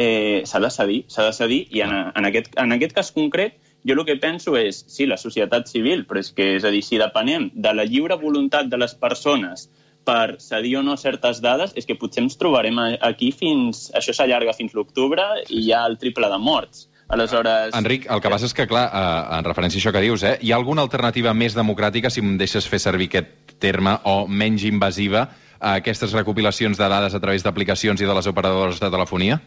eh, 0.00 0.42
s'ha 0.48 0.60
de 0.64 0.70
cedir, 0.72 1.02
s'ha 1.12 1.26
de 1.28 1.34
cedir, 1.36 1.66
i 1.70 1.82
en, 1.84 1.92
en, 2.14 2.28
aquest, 2.30 2.56
en 2.60 2.72
aquest 2.72 2.96
cas 2.96 3.12
concret 3.12 3.58
jo 3.84 3.96
el 3.96 4.04
que 4.04 4.16
penso 4.20 4.56
és, 4.60 4.82
sí, 4.88 5.06
la 5.08 5.16
societat 5.20 5.68
civil, 5.68 6.04
però 6.08 6.20
és 6.20 6.32
que, 6.36 6.54
és 6.58 6.64
a 6.64 6.72
dir, 6.72 6.82
si 6.84 7.00
depenem 7.00 7.48
de 7.54 7.72
la 7.76 7.86
lliure 7.88 8.16
voluntat 8.20 8.68
de 8.68 8.80
les 8.80 8.94
persones 8.94 9.68
per 10.04 10.40
cedir 10.40 10.78
o 10.80 10.82
no 10.84 10.96
certes 11.00 11.40
dades, 11.44 11.72
és 11.76 11.88
que 11.88 11.96
potser 11.96 12.24
ens 12.24 12.38
trobarem 12.40 12.78
aquí 13.00 13.30
fins... 13.36 13.88
Això 13.96 14.14
s'allarga 14.16 14.56
fins 14.56 14.76
l'octubre 14.76 15.24
i 15.48 15.66
hi 15.66 15.72
ha 15.72 15.84
el 15.88 15.98
triple 16.00 16.28
de 16.32 16.40
morts. 16.40 16.88
Aleshores... 17.10 17.74
Enric, 17.74 18.06
el 18.12 18.20
que 18.22 18.30
passa 18.30 18.46
és 18.46 18.54
que, 18.54 18.68
clar, 18.70 18.86
eh, 18.86 19.38
en 19.38 19.46
referència 19.48 19.80
a 19.80 19.82
això 19.82 19.92
que 19.96 20.04
dius, 20.04 20.24
eh, 20.24 20.36
hi 20.40 20.52
ha 20.52 20.58
alguna 20.60 20.84
alternativa 20.86 21.34
més 21.34 21.56
democràtica, 21.58 22.10
si 22.12 22.22
em 22.22 22.36
deixes 22.38 22.68
fer 22.70 22.78
servir 22.78 23.10
aquest 23.10 23.56
terme, 23.60 23.96
o 24.06 24.28
menys 24.28 24.64
invasiva, 24.68 25.26
a 25.60 25.76
aquestes 25.78 26.14
recopilacions 26.16 26.80
de 26.80 26.88
dades 26.88 27.14
a 27.14 27.20
través 27.20 27.44
d'aplicacions 27.44 28.00
i 28.00 28.08
de 28.08 28.16
les 28.16 28.26
operadores 28.26 28.80
de 28.80 28.90
telefonia? 28.90 29.40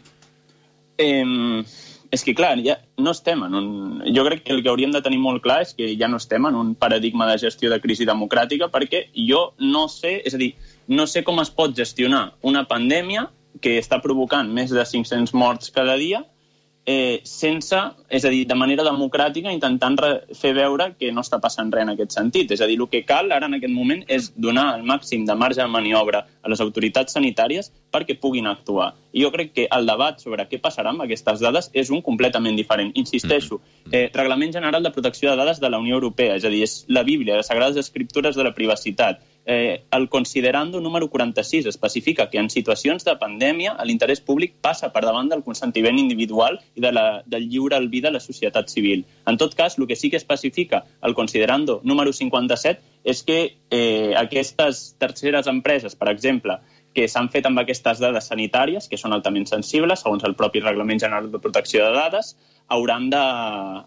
Eh, 1.02 1.64
és 2.14 2.22
que, 2.22 2.36
clar, 2.38 2.60
ja 2.62 2.78
no 3.02 3.12
estem 3.16 3.42
en 3.48 3.56
un... 3.58 3.70
Jo 4.14 4.26
crec 4.28 4.44
que 4.46 4.54
el 4.54 4.62
que 4.62 4.70
hauríem 4.70 4.94
de 4.94 5.02
tenir 5.02 5.18
molt 5.22 5.42
clar 5.42 5.64
és 5.66 5.74
que 5.74 5.88
ja 5.98 6.10
no 6.12 6.20
estem 6.22 6.46
en 6.46 6.60
un 6.60 6.76
paradigma 6.78 7.26
de 7.32 7.40
gestió 7.42 7.72
de 7.74 7.80
crisi 7.82 8.06
democràtica 8.06 8.70
perquè 8.74 9.08
jo 9.18 9.48
no 9.58 9.88
sé, 9.90 10.20
és 10.22 10.38
a 10.38 10.42
dir, 10.42 10.52
no 10.88 11.08
sé 11.10 11.24
com 11.26 11.42
es 11.42 11.50
pot 11.50 11.74
gestionar 11.74 12.28
una 12.46 12.68
pandèmia 12.70 13.26
que 13.62 13.80
està 13.82 13.98
provocant 14.04 14.52
més 14.54 14.70
de 14.74 14.86
500 14.86 15.34
morts 15.34 15.74
cada 15.74 15.98
dia 15.98 16.22
eh, 16.86 17.22
sense, 17.24 17.78
és 18.10 18.26
a 18.26 18.30
dir, 18.30 18.44
de 18.48 18.56
manera 18.56 18.84
democràtica, 18.84 19.52
intentant 19.52 19.98
fer 20.36 20.54
veure 20.56 20.90
que 21.00 21.12
no 21.12 21.24
està 21.24 21.40
passant 21.42 21.72
res 21.72 21.86
en 21.86 21.94
aquest 21.94 22.16
sentit. 22.16 22.52
És 22.52 22.62
a 22.62 22.68
dir, 22.68 22.78
el 22.80 22.90
que 22.92 23.04
cal 23.08 23.32
ara 23.32 23.48
en 23.48 23.58
aquest 23.58 23.74
moment 23.74 24.04
és 24.08 24.32
donar 24.36 24.74
el 24.78 24.84
màxim 24.88 25.26
de 25.26 25.36
marge 25.36 25.62
de 25.62 25.70
maniobra 25.72 26.26
a 26.42 26.52
les 26.52 26.62
autoritats 26.62 27.16
sanitàries 27.16 27.72
perquè 27.94 28.18
puguin 28.20 28.48
actuar. 28.48 28.94
I 29.14 29.24
jo 29.24 29.32
crec 29.32 29.54
que 29.54 29.68
el 29.72 29.88
debat 29.88 30.20
sobre 30.20 30.48
què 30.50 30.60
passarà 30.60 30.92
amb 30.92 31.06
aquestes 31.06 31.40
dades 31.40 31.70
és 31.74 31.92
un 31.94 32.02
completament 32.02 32.58
diferent. 32.58 32.92
Insisteixo, 33.00 33.60
mm-hmm. 33.60 33.94
eh, 33.94 34.10
Reglament 34.14 34.54
General 34.54 34.84
de 34.84 34.92
Protecció 34.92 35.32
de 35.32 35.38
Dades 35.38 35.62
de 35.62 35.70
la 35.70 35.80
Unió 35.80 36.00
Europea, 36.02 36.36
és 36.36 36.46
a 36.46 36.52
dir, 36.52 36.64
és 36.66 36.84
la 36.90 37.04
Bíblia, 37.04 37.38
les 37.38 37.48
Sagrades 37.48 37.78
Escriptures 37.78 38.36
de 38.36 38.44
la 38.44 38.54
Privacitat, 38.58 39.22
eh, 39.46 39.84
el 39.92 40.10
considerando 40.10 40.80
número 40.80 41.10
46 41.10 41.66
especifica 41.66 42.30
que 42.30 42.38
en 42.38 42.50
situacions 42.50 43.04
de 43.04 43.16
pandèmia 43.20 43.76
l'interès 43.84 44.22
públic 44.22 44.56
passa 44.62 44.92
per 44.94 45.04
davant 45.04 45.30
del 45.30 45.44
consentiment 45.44 46.00
individual 46.00 46.60
i 46.76 46.84
de 46.86 46.92
la, 46.92 47.06
del 47.26 47.50
lliure 47.50 47.76
albir 47.76 48.04
de 48.04 48.12
la 48.12 48.22
societat 48.24 48.70
civil. 48.70 49.06
En 49.28 49.38
tot 49.38 49.56
cas, 49.56 49.78
el 49.78 49.88
que 49.88 49.96
sí 49.96 50.10
que 50.10 50.18
especifica 50.18 50.86
el 51.02 51.14
considerando 51.14 51.82
número 51.84 52.14
57 52.14 52.80
és 53.04 53.24
que 53.24 53.58
eh, 53.70 54.14
aquestes 54.16 54.96
terceres 54.98 55.48
empreses, 55.48 55.96
per 55.96 56.10
exemple, 56.10 56.60
que 56.94 57.08
s'han 57.10 57.28
fet 57.34 57.46
amb 57.50 57.60
aquestes 57.60 58.00
dades 58.00 58.30
sanitàries, 58.30 58.88
que 58.88 59.00
són 59.02 59.14
altament 59.14 59.48
sensibles, 59.50 60.04
segons 60.06 60.24
el 60.24 60.38
propi 60.40 60.62
Reglament 60.62 61.02
General 61.02 61.32
de 61.32 61.42
Protecció 61.42 61.84
de 61.84 61.92
Dades, 61.98 62.36
hauran 62.70 63.10
de, 63.10 63.24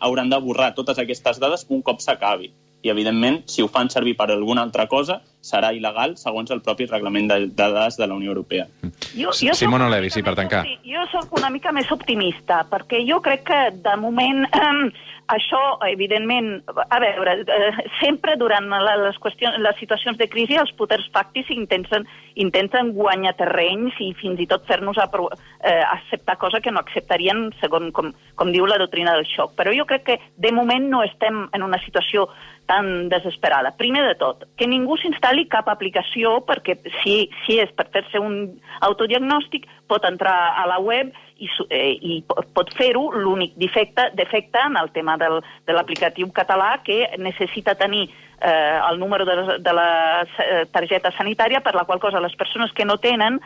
hauran 0.01 0.29
de 0.29 0.41
borrar 0.43 0.75
totes 0.75 0.99
aquestes 0.99 1.39
dades 1.41 1.65
un 1.71 1.83
cop 1.87 2.03
s'acabi 2.03 2.51
i, 2.87 2.91
evidentment, 2.91 3.41
si 3.51 3.63
ho 3.63 3.69
fan 3.73 3.91
servir 3.91 4.15
per 4.19 4.31
alguna 4.31 4.63
altra 4.63 4.87
cosa, 4.87 5.21
serà 5.47 5.73
il·legal 5.77 6.17
segons 6.21 6.51
el 6.55 6.63
propi 6.67 6.89
reglament 6.91 7.31
de, 7.31 7.41
de 7.47 7.57
dades 7.57 7.99
de 8.01 8.07
la 8.07 8.19
Unió 8.19 8.35
Europea. 8.35 8.67
Jo, 9.15 9.31
jo 9.31 9.55
Simona 9.55 9.89
Levi, 9.93 10.11
sí, 10.11 10.25
per 10.27 10.37
tancar. 10.39 10.65
Jo 10.87 11.07
sóc 11.13 11.37
una 11.39 11.51
mica 11.55 11.73
més 11.77 11.91
optimista, 11.95 12.65
perquè 12.71 13.03
jo 13.07 13.21
crec 13.25 13.47
que, 13.47 13.61
de 13.85 13.95
moment, 14.01 14.45
eh, 14.51 14.91
això, 15.33 15.61
evidentment, 15.91 16.63
a 16.89 16.99
veure, 17.03 17.35
eh, 17.43 17.71
sempre 18.01 18.37
durant 18.39 18.69
la, 18.71 18.97
les, 19.01 19.19
qüestions, 19.23 19.59
les 19.59 19.79
situacions 19.81 20.19
de 20.19 20.29
crisi 20.31 20.59
els 20.59 20.73
poders 20.79 21.07
fàctics 21.15 21.51
intenten, 21.55 22.07
intenten 22.35 22.93
guanyar 22.95 23.35
terrenys 23.39 23.99
i 24.01 24.13
fins 24.21 24.41
i 24.41 24.47
tot 24.47 24.67
fer-nos 24.69 24.99
eh, 25.03 25.83
acceptar 25.83 26.39
coses 26.39 26.63
que 26.63 26.71
no 26.71 26.83
acceptarien 26.83 27.49
segons 27.61 27.93
com, 27.93 28.13
com 28.35 28.53
diu 28.55 28.67
la 28.67 28.79
doctrina 28.79 29.17
del 29.17 29.27
xoc. 29.27 29.57
Però 29.59 29.75
jo 29.75 29.87
crec 29.89 30.07
que 30.07 30.21
de 30.37 30.53
moment 30.55 30.87
no 30.91 31.03
estem 31.03 31.49
en 31.53 31.67
una 31.67 31.83
situació 31.83 32.29
tan 32.67 33.09
desesperada. 33.09 33.75
Primer 33.79 34.05
de 34.07 34.15
tot, 34.19 34.43
que 34.59 34.67
ningú 34.67 34.97
s'instal·li 34.99 35.36
cap 35.53 35.69
aplicació 35.69 36.41
perquè 36.49 36.79
si, 37.03 37.29
si 37.45 37.59
és 37.61 37.71
per 37.77 37.87
fer-se 37.93 38.19
un 38.23 38.57
autodiagnòstic 38.89 39.67
pot 39.87 40.05
entrar 40.09 40.37
a 40.57 40.65
la 40.71 40.79
web 40.83 41.13
i, 41.37 41.49
eh, 41.69 41.93
i 42.01 42.23
pot 42.27 42.73
fer-ho. 42.79 43.11
L'únic 43.13 43.55
defecte, 43.61 44.09
defecte 44.17 44.63
en 44.65 44.81
el 44.81 44.91
tema 44.97 45.19
del, 45.21 45.43
de 45.67 45.77
l'aplicatiu 45.77 46.33
català 46.33 46.79
que 46.85 47.05
necessita 47.19 47.77
tenir 47.77 48.09
eh, 48.41 48.81
el 48.91 48.99
número 48.99 49.25
de, 49.29 49.37
de 49.61 49.77
la 49.77 49.91
eh, 50.25 50.65
targeta 50.73 51.13
sanitària 51.17 51.61
per 51.61 51.77
la 51.77 51.85
qual 51.85 52.01
cosa 52.01 52.25
les 52.25 52.37
persones 52.37 52.73
que 52.73 52.89
no 52.89 52.99
tenen 52.99 53.41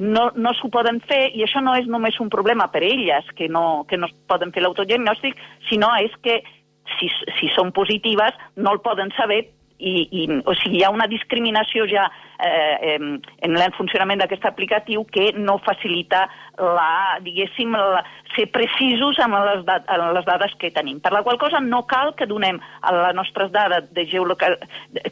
no, 0.00 0.30
no 0.34 0.52
s'ho 0.54 0.68
poden 0.68 1.00
fer 1.08 1.30
i 1.32 1.44
això 1.46 1.62
no 1.64 1.74
és 1.78 1.86
només 1.88 2.18
un 2.20 2.28
problema 2.28 2.68
per 2.72 2.82
elles 2.84 3.24
que 3.36 3.48
no, 3.48 3.86
que 3.88 3.96
no 3.96 4.10
poden 4.28 4.52
fer 4.52 4.62
l'autodiagnòstic, 4.62 5.38
sinó 5.70 5.94
és 6.02 6.12
que 6.22 6.42
si, 6.98 7.08
si 7.40 7.48
són 7.54 7.72
positives, 7.72 8.36
no 8.56 8.74
el 8.76 8.82
poden 8.84 9.12
saber 9.16 9.46
i, 9.78 10.08
i, 10.10 10.26
o 10.44 10.54
sigui, 10.62 10.80
hi 10.80 10.84
ha 10.86 10.92
una 10.94 11.08
discriminació 11.10 11.86
ja 11.90 12.06
eh, 12.38 12.96
en 12.96 13.56
el 13.56 13.72
funcionament 13.76 14.20
d'aquest 14.20 14.44
aplicatiu 14.48 15.04
que 15.12 15.32
no 15.36 15.58
facilita 15.64 16.26
la, 16.58 17.18
diguéssim, 17.24 17.74
la, 17.76 18.02
ser 18.34 18.46
precisos 18.52 19.18
amb 19.22 19.38
les, 19.46 19.62
da 19.66 19.80
les 20.12 20.26
dades 20.26 20.54
que 20.60 20.70
tenim. 20.74 21.00
Per 21.04 21.12
la 21.12 21.22
qual 21.26 21.38
cosa 21.40 21.60
no 21.60 21.84
cal 21.88 22.14
que 22.16 22.28
donem 22.28 22.58
a 22.82 22.94
les 22.94 23.16
nostres 23.16 23.52
dades 23.52 23.90
de 23.96 24.06
geolocal... 24.10 24.58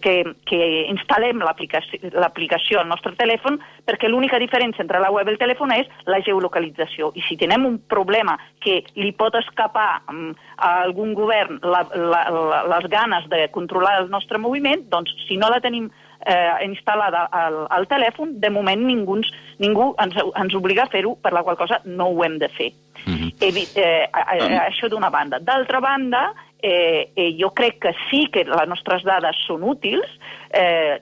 que, 0.01 0.15
que 0.49 0.61
instal·lem 0.91 1.43
l'aplicació 1.43 2.81
al 2.81 2.89
nostre 2.89 3.15
telèfon 3.19 3.59
perquè 3.87 4.09
l'única 4.09 4.41
diferència 4.41 4.83
entre 4.85 5.01
la 5.03 5.13
web 5.13 5.29
i 5.29 5.35
el 5.35 5.41
telèfon 5.41 5.75
és 5.77 5.91
la 6.11 6.21
geolocalització. 6.25 7.13
I 7.15 7.25
si 7.29 7.39
tenem 7.41 7.67
un 7.69 7.79
problema 7.91 8.37
que 8.65 8.83
li 8.97 9.13
pot 9.17 9.37
escapar 9.41 10.03
mm, 10.11 10.33
a 10.57 10.73
algun 10.85 11.15
govern 11.17 11.61
la, 11.63 11.85
la, 11.95 12.25
la, 12.33 12.63
les 12.77 12.89
ganes 12.93 13.29
de 13.33 13.47
controlar 13.55 14.01
el 14.03 14.11
nostre 14.13 14.41
moviment, 14.41 14.85
doncs 14.93 15.13
si 15.29 15.39
no 15.41 15.51
la 15.53 15.63
tenim 15.65 15.91
eh, 16.27 16.67
instal·lada 16.67 17.29
al, 17.31 17.65
al 17.71 17.87
telèfon, 17.91 18.39
de 18.41 18.51
moment 18.51 18.81
ningú, 18.87 19.21
ningú 19.63 19.93
ens, 20.03 20.17
ens 20.17 20.57
obliga 20.57 20.87
a 20.87 20.93
fer-ho, 20.93 21.17
per 21.21 21.33
la 21.33 21.45
qual 21.47 21.59
cosa 21.61 21.81
no 21.85 22.11
ho 22.11 22.25
hem 22.25 22.39
de 22.39 22.49
fer. 22.49 22.73
Mm 23.07 23.15
-hmm. 23.15 23.31
eh, 23.41 23.69
eh, 23.75 24.09
eh, 24.13 24.61
això 24.71 24.89
d'una 24.89 25.11
banda. 25.11 25.39
D'altra 25.39 25.81
banda, 25.81 26.33
eh, 26.63 27.11
eh, 27.15 27.37
jo 27.39 27.51
crec 27.51 27.79
que 27.79 27.93
sí 28.11 28.31
que 28.33 28.45
les 28.45 28.69
nostres 28.69 29.03
dades 29.05 29.37
són 29.47 29.63
útils. 29.63 30.09
Eh, 30.49 30.97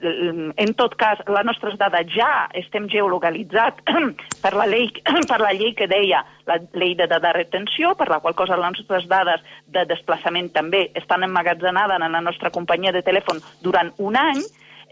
en 0.57 0.73
tot 0.73 0.95
cas, 0.95 1.19
les 1.27 1.45
nostres 1.45 1.77
dades 1.77 2.09
ja 2.11 2.49
estem 2.53 2.89
geolocalitzats 2.89 3.79
per 4.43 4.53
la, 4.59 4.65
llei, 4.67 4.89
per 5.31 5.39
la 5.39 5.53
llei 5.53 5.71
que 5.73 5.87
deia 5.87 6.25
la 6.49 6.57
llei 6.73 6.95
de, 6.99 7.07
de 7.07 7.31
retenció, 7.31 7.93
per 7.95 8.09
la 8.09 8.19
qual 8.19 8.35
cosa 8.35 8.57
les 8.57 8.75
nostres 8.75 9.07
dades 9.07 9.45
de 9.71 9.85
desplaçament 9.85 10.51
també 10.51 10.89
estan 10.99 11.23
emmagatzemades 11.23 12.01
en 12.01 12.11
la 12.11 12.21
nostra 12.21 12.51
companyia 12.51 12.91
de 12.91 13.05
telèfon 13.05 13.39
durant 13.61 13.93
un 14.03 14.19
any, 14.19 14.43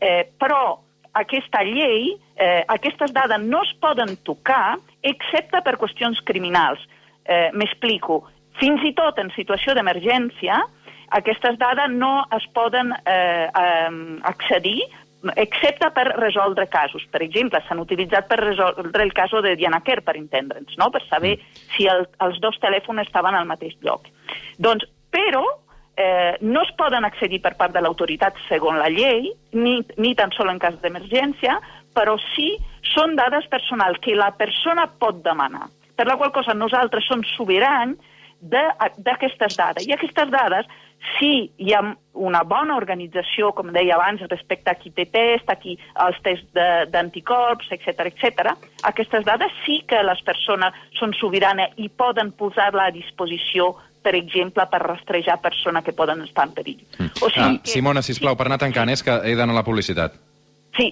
eh, 0.01 0.25
però 0.41 0.81
aquesta 1.13 1.63
llei, 1.67 2.11
eh, 2.35 2.63
aquestes 2.67 3.13
dades 3.13 3.41
no 3.43 3.63
es 3.63 3.73
poden 3.83 4.15
tocar 4.27 4.77
excepte 5.03 5.61
per 5.63 5.77
qüestions 5.79 6.21
criminals. 6.25 6.83
Eh, 7.25 7.49
M'explico. 7.53 8.23
Fins 8.59 8.83
i 8.87 8.93
tot 8.97 9.19
en 9.21 9.31
situació 9.35 9.75
d'emergència, 9.75 10.59
aquestes 11.11 11.57
dades 11.59 11.91
no 11.91 12.25
es 12.35 12.47
poden 12.55 12.93
eh, 13.05 13.47
accedir 14.27 14.81
excepte 15.35 15.91
per 15.93 16.07
resoldre 16.17 16.67
casos. 16.67 17.03
Per 17.11 17.21
exemple, 17.21 17.61
s'han 17.67 17.81
utilitzat 17.83 18.27
per 18.29 18.39
resoldre 18.41 19.03
el 19.03 19.13
cas 19.13 19.33
de 19.43 19.55
Diana 19.55 19.81
Kerr, 19.85 20.01
per 20.01 20.15
entendre'ns, 20.17 20.77
no? 20.81 20.89
per 20.89 21.03
saber 21.07 21.35
si 21.75 21.85
el, 21.85 22.07
els 22.25 22.39
dos 22.41 22.57
telèfons 22.63 23.05
estaven 23.05 23.37
al 23.37 23.45
mateix 23.45 23.75
lloc. 23.85 24.07
Doncs, 24.57 24.87
però 25.11 25.43
eh, 25.97 26.38
no 26.41 26.63
es 26.63 26.71
poden 26.77 27.06
accedir 27.06 27.41
per 27.41 27.56
part 27.60 27.73
de 27.75 27.82
l'autoritat 27.84 28.38
segons 28.47 28.80
la 28.80 28.89
llei, 28.89 29.32
ni, 29.54 29.80
ni 29.97 30.13
tan 30.15 30.32
sol 30.36 30.51
en 30.51 30.60
cas 30.60 30.77
d'emergència, 30.82 31.60
però 31.95 32.17
sí 32.32 32.54
són 32.93 33.15
dades 33.19 33.47
personals 33.51 33.99
que 34.01 34.15
la 34.15 34.32
persona 34.38 34.88
pot 34.99 35.21
demanar. 35.25 35.67
Per 35.95 36.08
la 36.08 36.17
qual 36.17 36.32
cosa 36.34 36.56
nosaltres 36.58 37.06
som 37.06 37.23
sobirans 37.36 37.99
d'aquestes 38.41 39.54
dades. 39.54 39.86
I 39.86 39.93
aquestes 39.93 40.32
dades, 40.34 40.65
si 41.17 41.51
hi 41.62 41.73
ha 41.73 41.82
una 42.13 42.41
bona 42.45 42.75
organització, 42.77 43.51
com 43.58 43.69
deia 43.73 43.95
abans, 43.95 44.23
respecte 44.30 44.71
a 44.71 44.77
qui 44.77 44.89
té 44.93 45.06
test, 45.13 45.49
a 45.49 45.58
qui 45.62 45.75
els 46.06 46.17
tests 46.25 46.49
d'anticorps, 46.93 47.69
etc 47.73 48.08
etc, 48.10 48.56
aquestes 48.89 49.25
dades 49.25 49.54
sí 49.65 49.82
que 49.89 50.01
les 50.06 50.21
persones 50.25 50.77
són 50.97 51.13
sobiranes 51.17 51.77
i 51.77 51.89
poden 51.89 52.34
posar-la 52.38 52.89
a 52.89 52.95
disposició 52.95 53.75
per 54.01 54.15
exemple, 54.17 54.65
per 54.71 54.81
rastrejar 54.83 55.39
persones 55.41 55.85
que 55.85 55.93
poden 55.93 56.23
estar 56.25 56.47
en 56.47 56.55
perill. 56.57 56.81
Mm. 56.97 57.13
O 57.21 57.29
sigui 57.29 57.45
ah, 57.45 57.61
que... 57.61 57.71
Simona, 57.75 58.03
sisplau, 58.05 58.35
sí. 58.35 58.39
per 58.41 58.49
anar 58.49 58.59
tancant, 58.61 58.91
és 58.93 59.03
que 59.05 59.21
he 59.27 59.37
d'anar 59.37 59.55
a 59.55 59.61
la 59.61 59.67
publicitat. 59.67 60.17
Sí. 60.77 60.91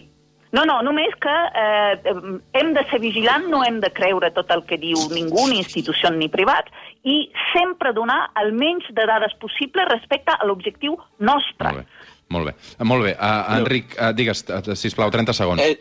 No, 0.52 0.64
no, 0.66 0.80
només 0.82 1.14
que 1.22 1.34
eh, 1.62 2.14
hem 2.58 2.72
de 2.74 2.84
ser 2.90 2.98
vigilants, 3.04 3.52
no 3.52 3.62
hem 3.62 3.78
de 3.84 3.92
creure 3.94 4.32
tot 4.34 4.50
el 4.56 4.64
que 4.66 4.80
diu 4.82 4.98
ningú, 5.14 5.46
ni 5.52 5.60
institució 5.62 6.10
ni 6.16 6.26
privat, 6.34 6.72
i 7.06 7.28
sempre 7.52 7.94
donar 7.94 8.32
el 8.42 8.56
menys 8.58 8.88
de 8.98 9.06
dades 9.06 9.36
possible 9.42 9.86
respecte 9.92 10.34
a 10.34 10.48
l'objectiu 10.50 10.98
nostre. 11.22 11.70
Molt 11.70 11.84
bé. 11.84 12.18
Molt 12.30 12.50
bé. 12.50 12.56
Molt 12.86 13.06
bé. 13.06 13.14
Uh, 13.18 13.58
Enric, 13.58 13.94
uh, 13.98 14.10
digues, 14.14 14.44
uh, 14.50 14.62
sisplau, 14.78 15.10
30 15.14 15.34
segons. 15.38 15.62
Eh, 15.66 15.78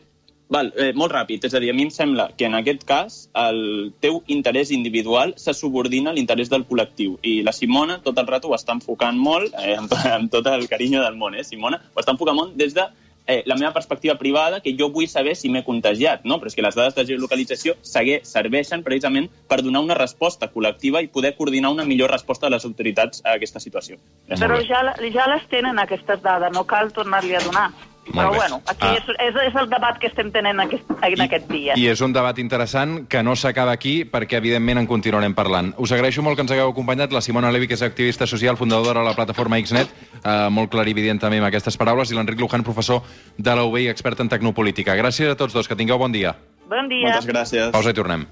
val, 0.49 0.73
eh, 0.77 0.93
molt 0.95 1.13
ràpid. 1.13 1.45
És 1.45 1.55
a 1.55 1.61
dir, 1.61 1.71
a 1.71 1.77
mi 1.77 1.87
em 1.87 1.91
sembla 1.95 2.31
que 2.37 2.47
en 2.47 2.55
aquest 2.59 2.85
cas 2.89 3.19
el 3.35 3.93
teu 4.01 4.23
interès 4.27 4.73
individual 4.75 5.35
se 5.37 5.55
subordina 5.55 6.11
a 6.11 6.17
l'interès 6.17 6.51
del 6.51 6.67
col·lectiu. 6.69 7.19
I 7.23 7.43
la 7.43 7.53
Simona 7.53 8.01
tot 8.05 8.19
el 8.19 8.27
rato 8.27 8.49
ho 8.49 8.57
està 8.57 8.73
enfocant 8.77 9.19
molt, 9.19 9.55
eh, 9.63 9.77
amb, 9.77 9.93
amb 10.17 10.33
tot 10.33 10.47
el 10.47 10.69
carinyo 10.69 11.05
del 11.05 11.17
món, 11.17 11.35
eh, 11.35 11.45
Simona? 11.45 11.81
Ho 11.95 12.01
està 12.01 12.17
enfocant 12.17 12.37
molt 12.37 12.57
des 12.57 12.75
de 12.75 12.89
eh, 13.29 13.43
la 13.45 13.57
meva 13.57 13.75
perspectiva 13.75 14.15
privada, 14.17 14.61
que 14.61 14.75
jo 14.77 14.89
vull 14.91 15.07
saber 15.07 15.37
si 15.37 15.51
m'he 15.53 15.63
contagiat, 15.63 16.25
no? 16.25 16.39
Però 16.41 16.49
és 16.49 16.57
que 16.57 16.65
les 16.65 16.75
dades 16.75 16.97
de 16.97 17.05
geolocalització 17.11 17.75
segue, 17.85 18.23
serveixen 18.25 18.83
precisament 18.87 19.29
per 19.47 19.61
donar 19.61 19.85
una 19.85 19.99
resposta 19.99 20.49
col·lectiva 20.51 21.03
i 21.05 21.13
poder 21.13 21.35
coordinar 21.37 21.75
una 21.77 21.85
millor 21.85 22.11
resposta 22.11 22.49
de 22.49 22.57
les 22.57 22.65
autoritats 22.65 23.21
a 23.27 23.37
aquesta 23.37 23.61
situació. 23.61 24.01
Però 24.33 24.59
ja, 24.65 24.81
ja 25.13 25.29
les 25.29 25.45
tenen, 25.53 25.79
aquestes 25.79 26.25
dades, 26.25 26.57
no 26.57 26.65
cal 26.65 26.91
tornar-li 26.97 27.37
a 27.37 27.45
donar. 27.45 27.69
Però, 28.13 28.31
bé. 28.31 28.37
bueno, 28.39 28.63
aquí 28.67 28.87
Ah. 28.87 28.95
és, 28.95 29.05
és, 29.09 29.35
és 29.49 29.55
el 29.55 29.69
debat 29.69 29.99
que 29.99 30.07
estem 30.09 30.31
tenint 30.33 30.61
aquest, 30.61 30.85
en 31.03 31.21
aquest 31.21 31.49
dia. 31.51 31.75
I 31.77 31.87
és 31.89 32.01
un 32.01 32.13
debat 32.13 32.39
interessant 32.39 33.07
que 33.09 33.23
no 33.23 33.35
s'acaba 33.37 33.73
aquí 33.73 34.05
perquè, 34.05 34.39
evidentment, 34.39 34.79
en 34.79 34.87
continuarem 34.87 35.35
parlant. 35.35 35.75
Us 35.79 35.93
agraeixo 35.93 36.23
molt 36.23 36.37
que 36.37 36.43
ens 36.43 36.51
hagueu 36.53 36.71
acompanyat. 36.71 37.13
La 37.13 37.21
Simona 37.21 37.51
Levi, 37.53 37.69
que 37.69 37.75
és 37.75 37.83
activista 37.83 38.27
social, 38.27 38.57
fundadora 38.57 39.01
de 39.01 39.07
la 39.07 39.15
plataforma 39.15 39.59
Xnet, 39.61 39.89
eh, 40.25 40.49
molt 40.51 40.71
clarivident 40.71 41.21
també 41.21 41.39
amb 41.39 41.47
aquestes 41.47 41.77
paraules, 41.77 42.11
i 42.11 42.15
l'Enric 42.15 42.41
Luján, 42.41 42.63
professor 42.65 43.03
de 43.37 43.55
la 43.55 43.65
UB 43.65 43.77
i 43.81 43.89
expert 43.89 44.21
en 44.21 44.29
tecnopolítica. 44.29 44.97
Gràcies 44.97 45.31
a 45.31 45.37
tots 45.37 45.53
dos. 45.55 45.69
Que 45.69 45.77
tingueu 45.77 45.99
bon 45.99 46.13
dia. 46.13 46.35
Bon 46.69 46.89
dia. 46.89 47.11
Moltes 47.11 47.27
gràcies. 47.27 47.71
Pausa 47.73 47.91
i 47.91 47.95
tornem. 47.95 48.27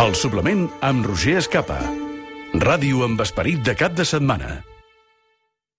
El 0.00 0.14
suplement 0.14 0.68
amb 0.80 1.04
Roger 1.06 1.36
Escapa. 1.42 1.78
Ràdio 2.54 3.04
amb 3.04 3.20
esperit 3.20 3.60
de 3.62 3.74
cap 3.76 3.92
de 3.92 4.04
setmana. 4.04 4.64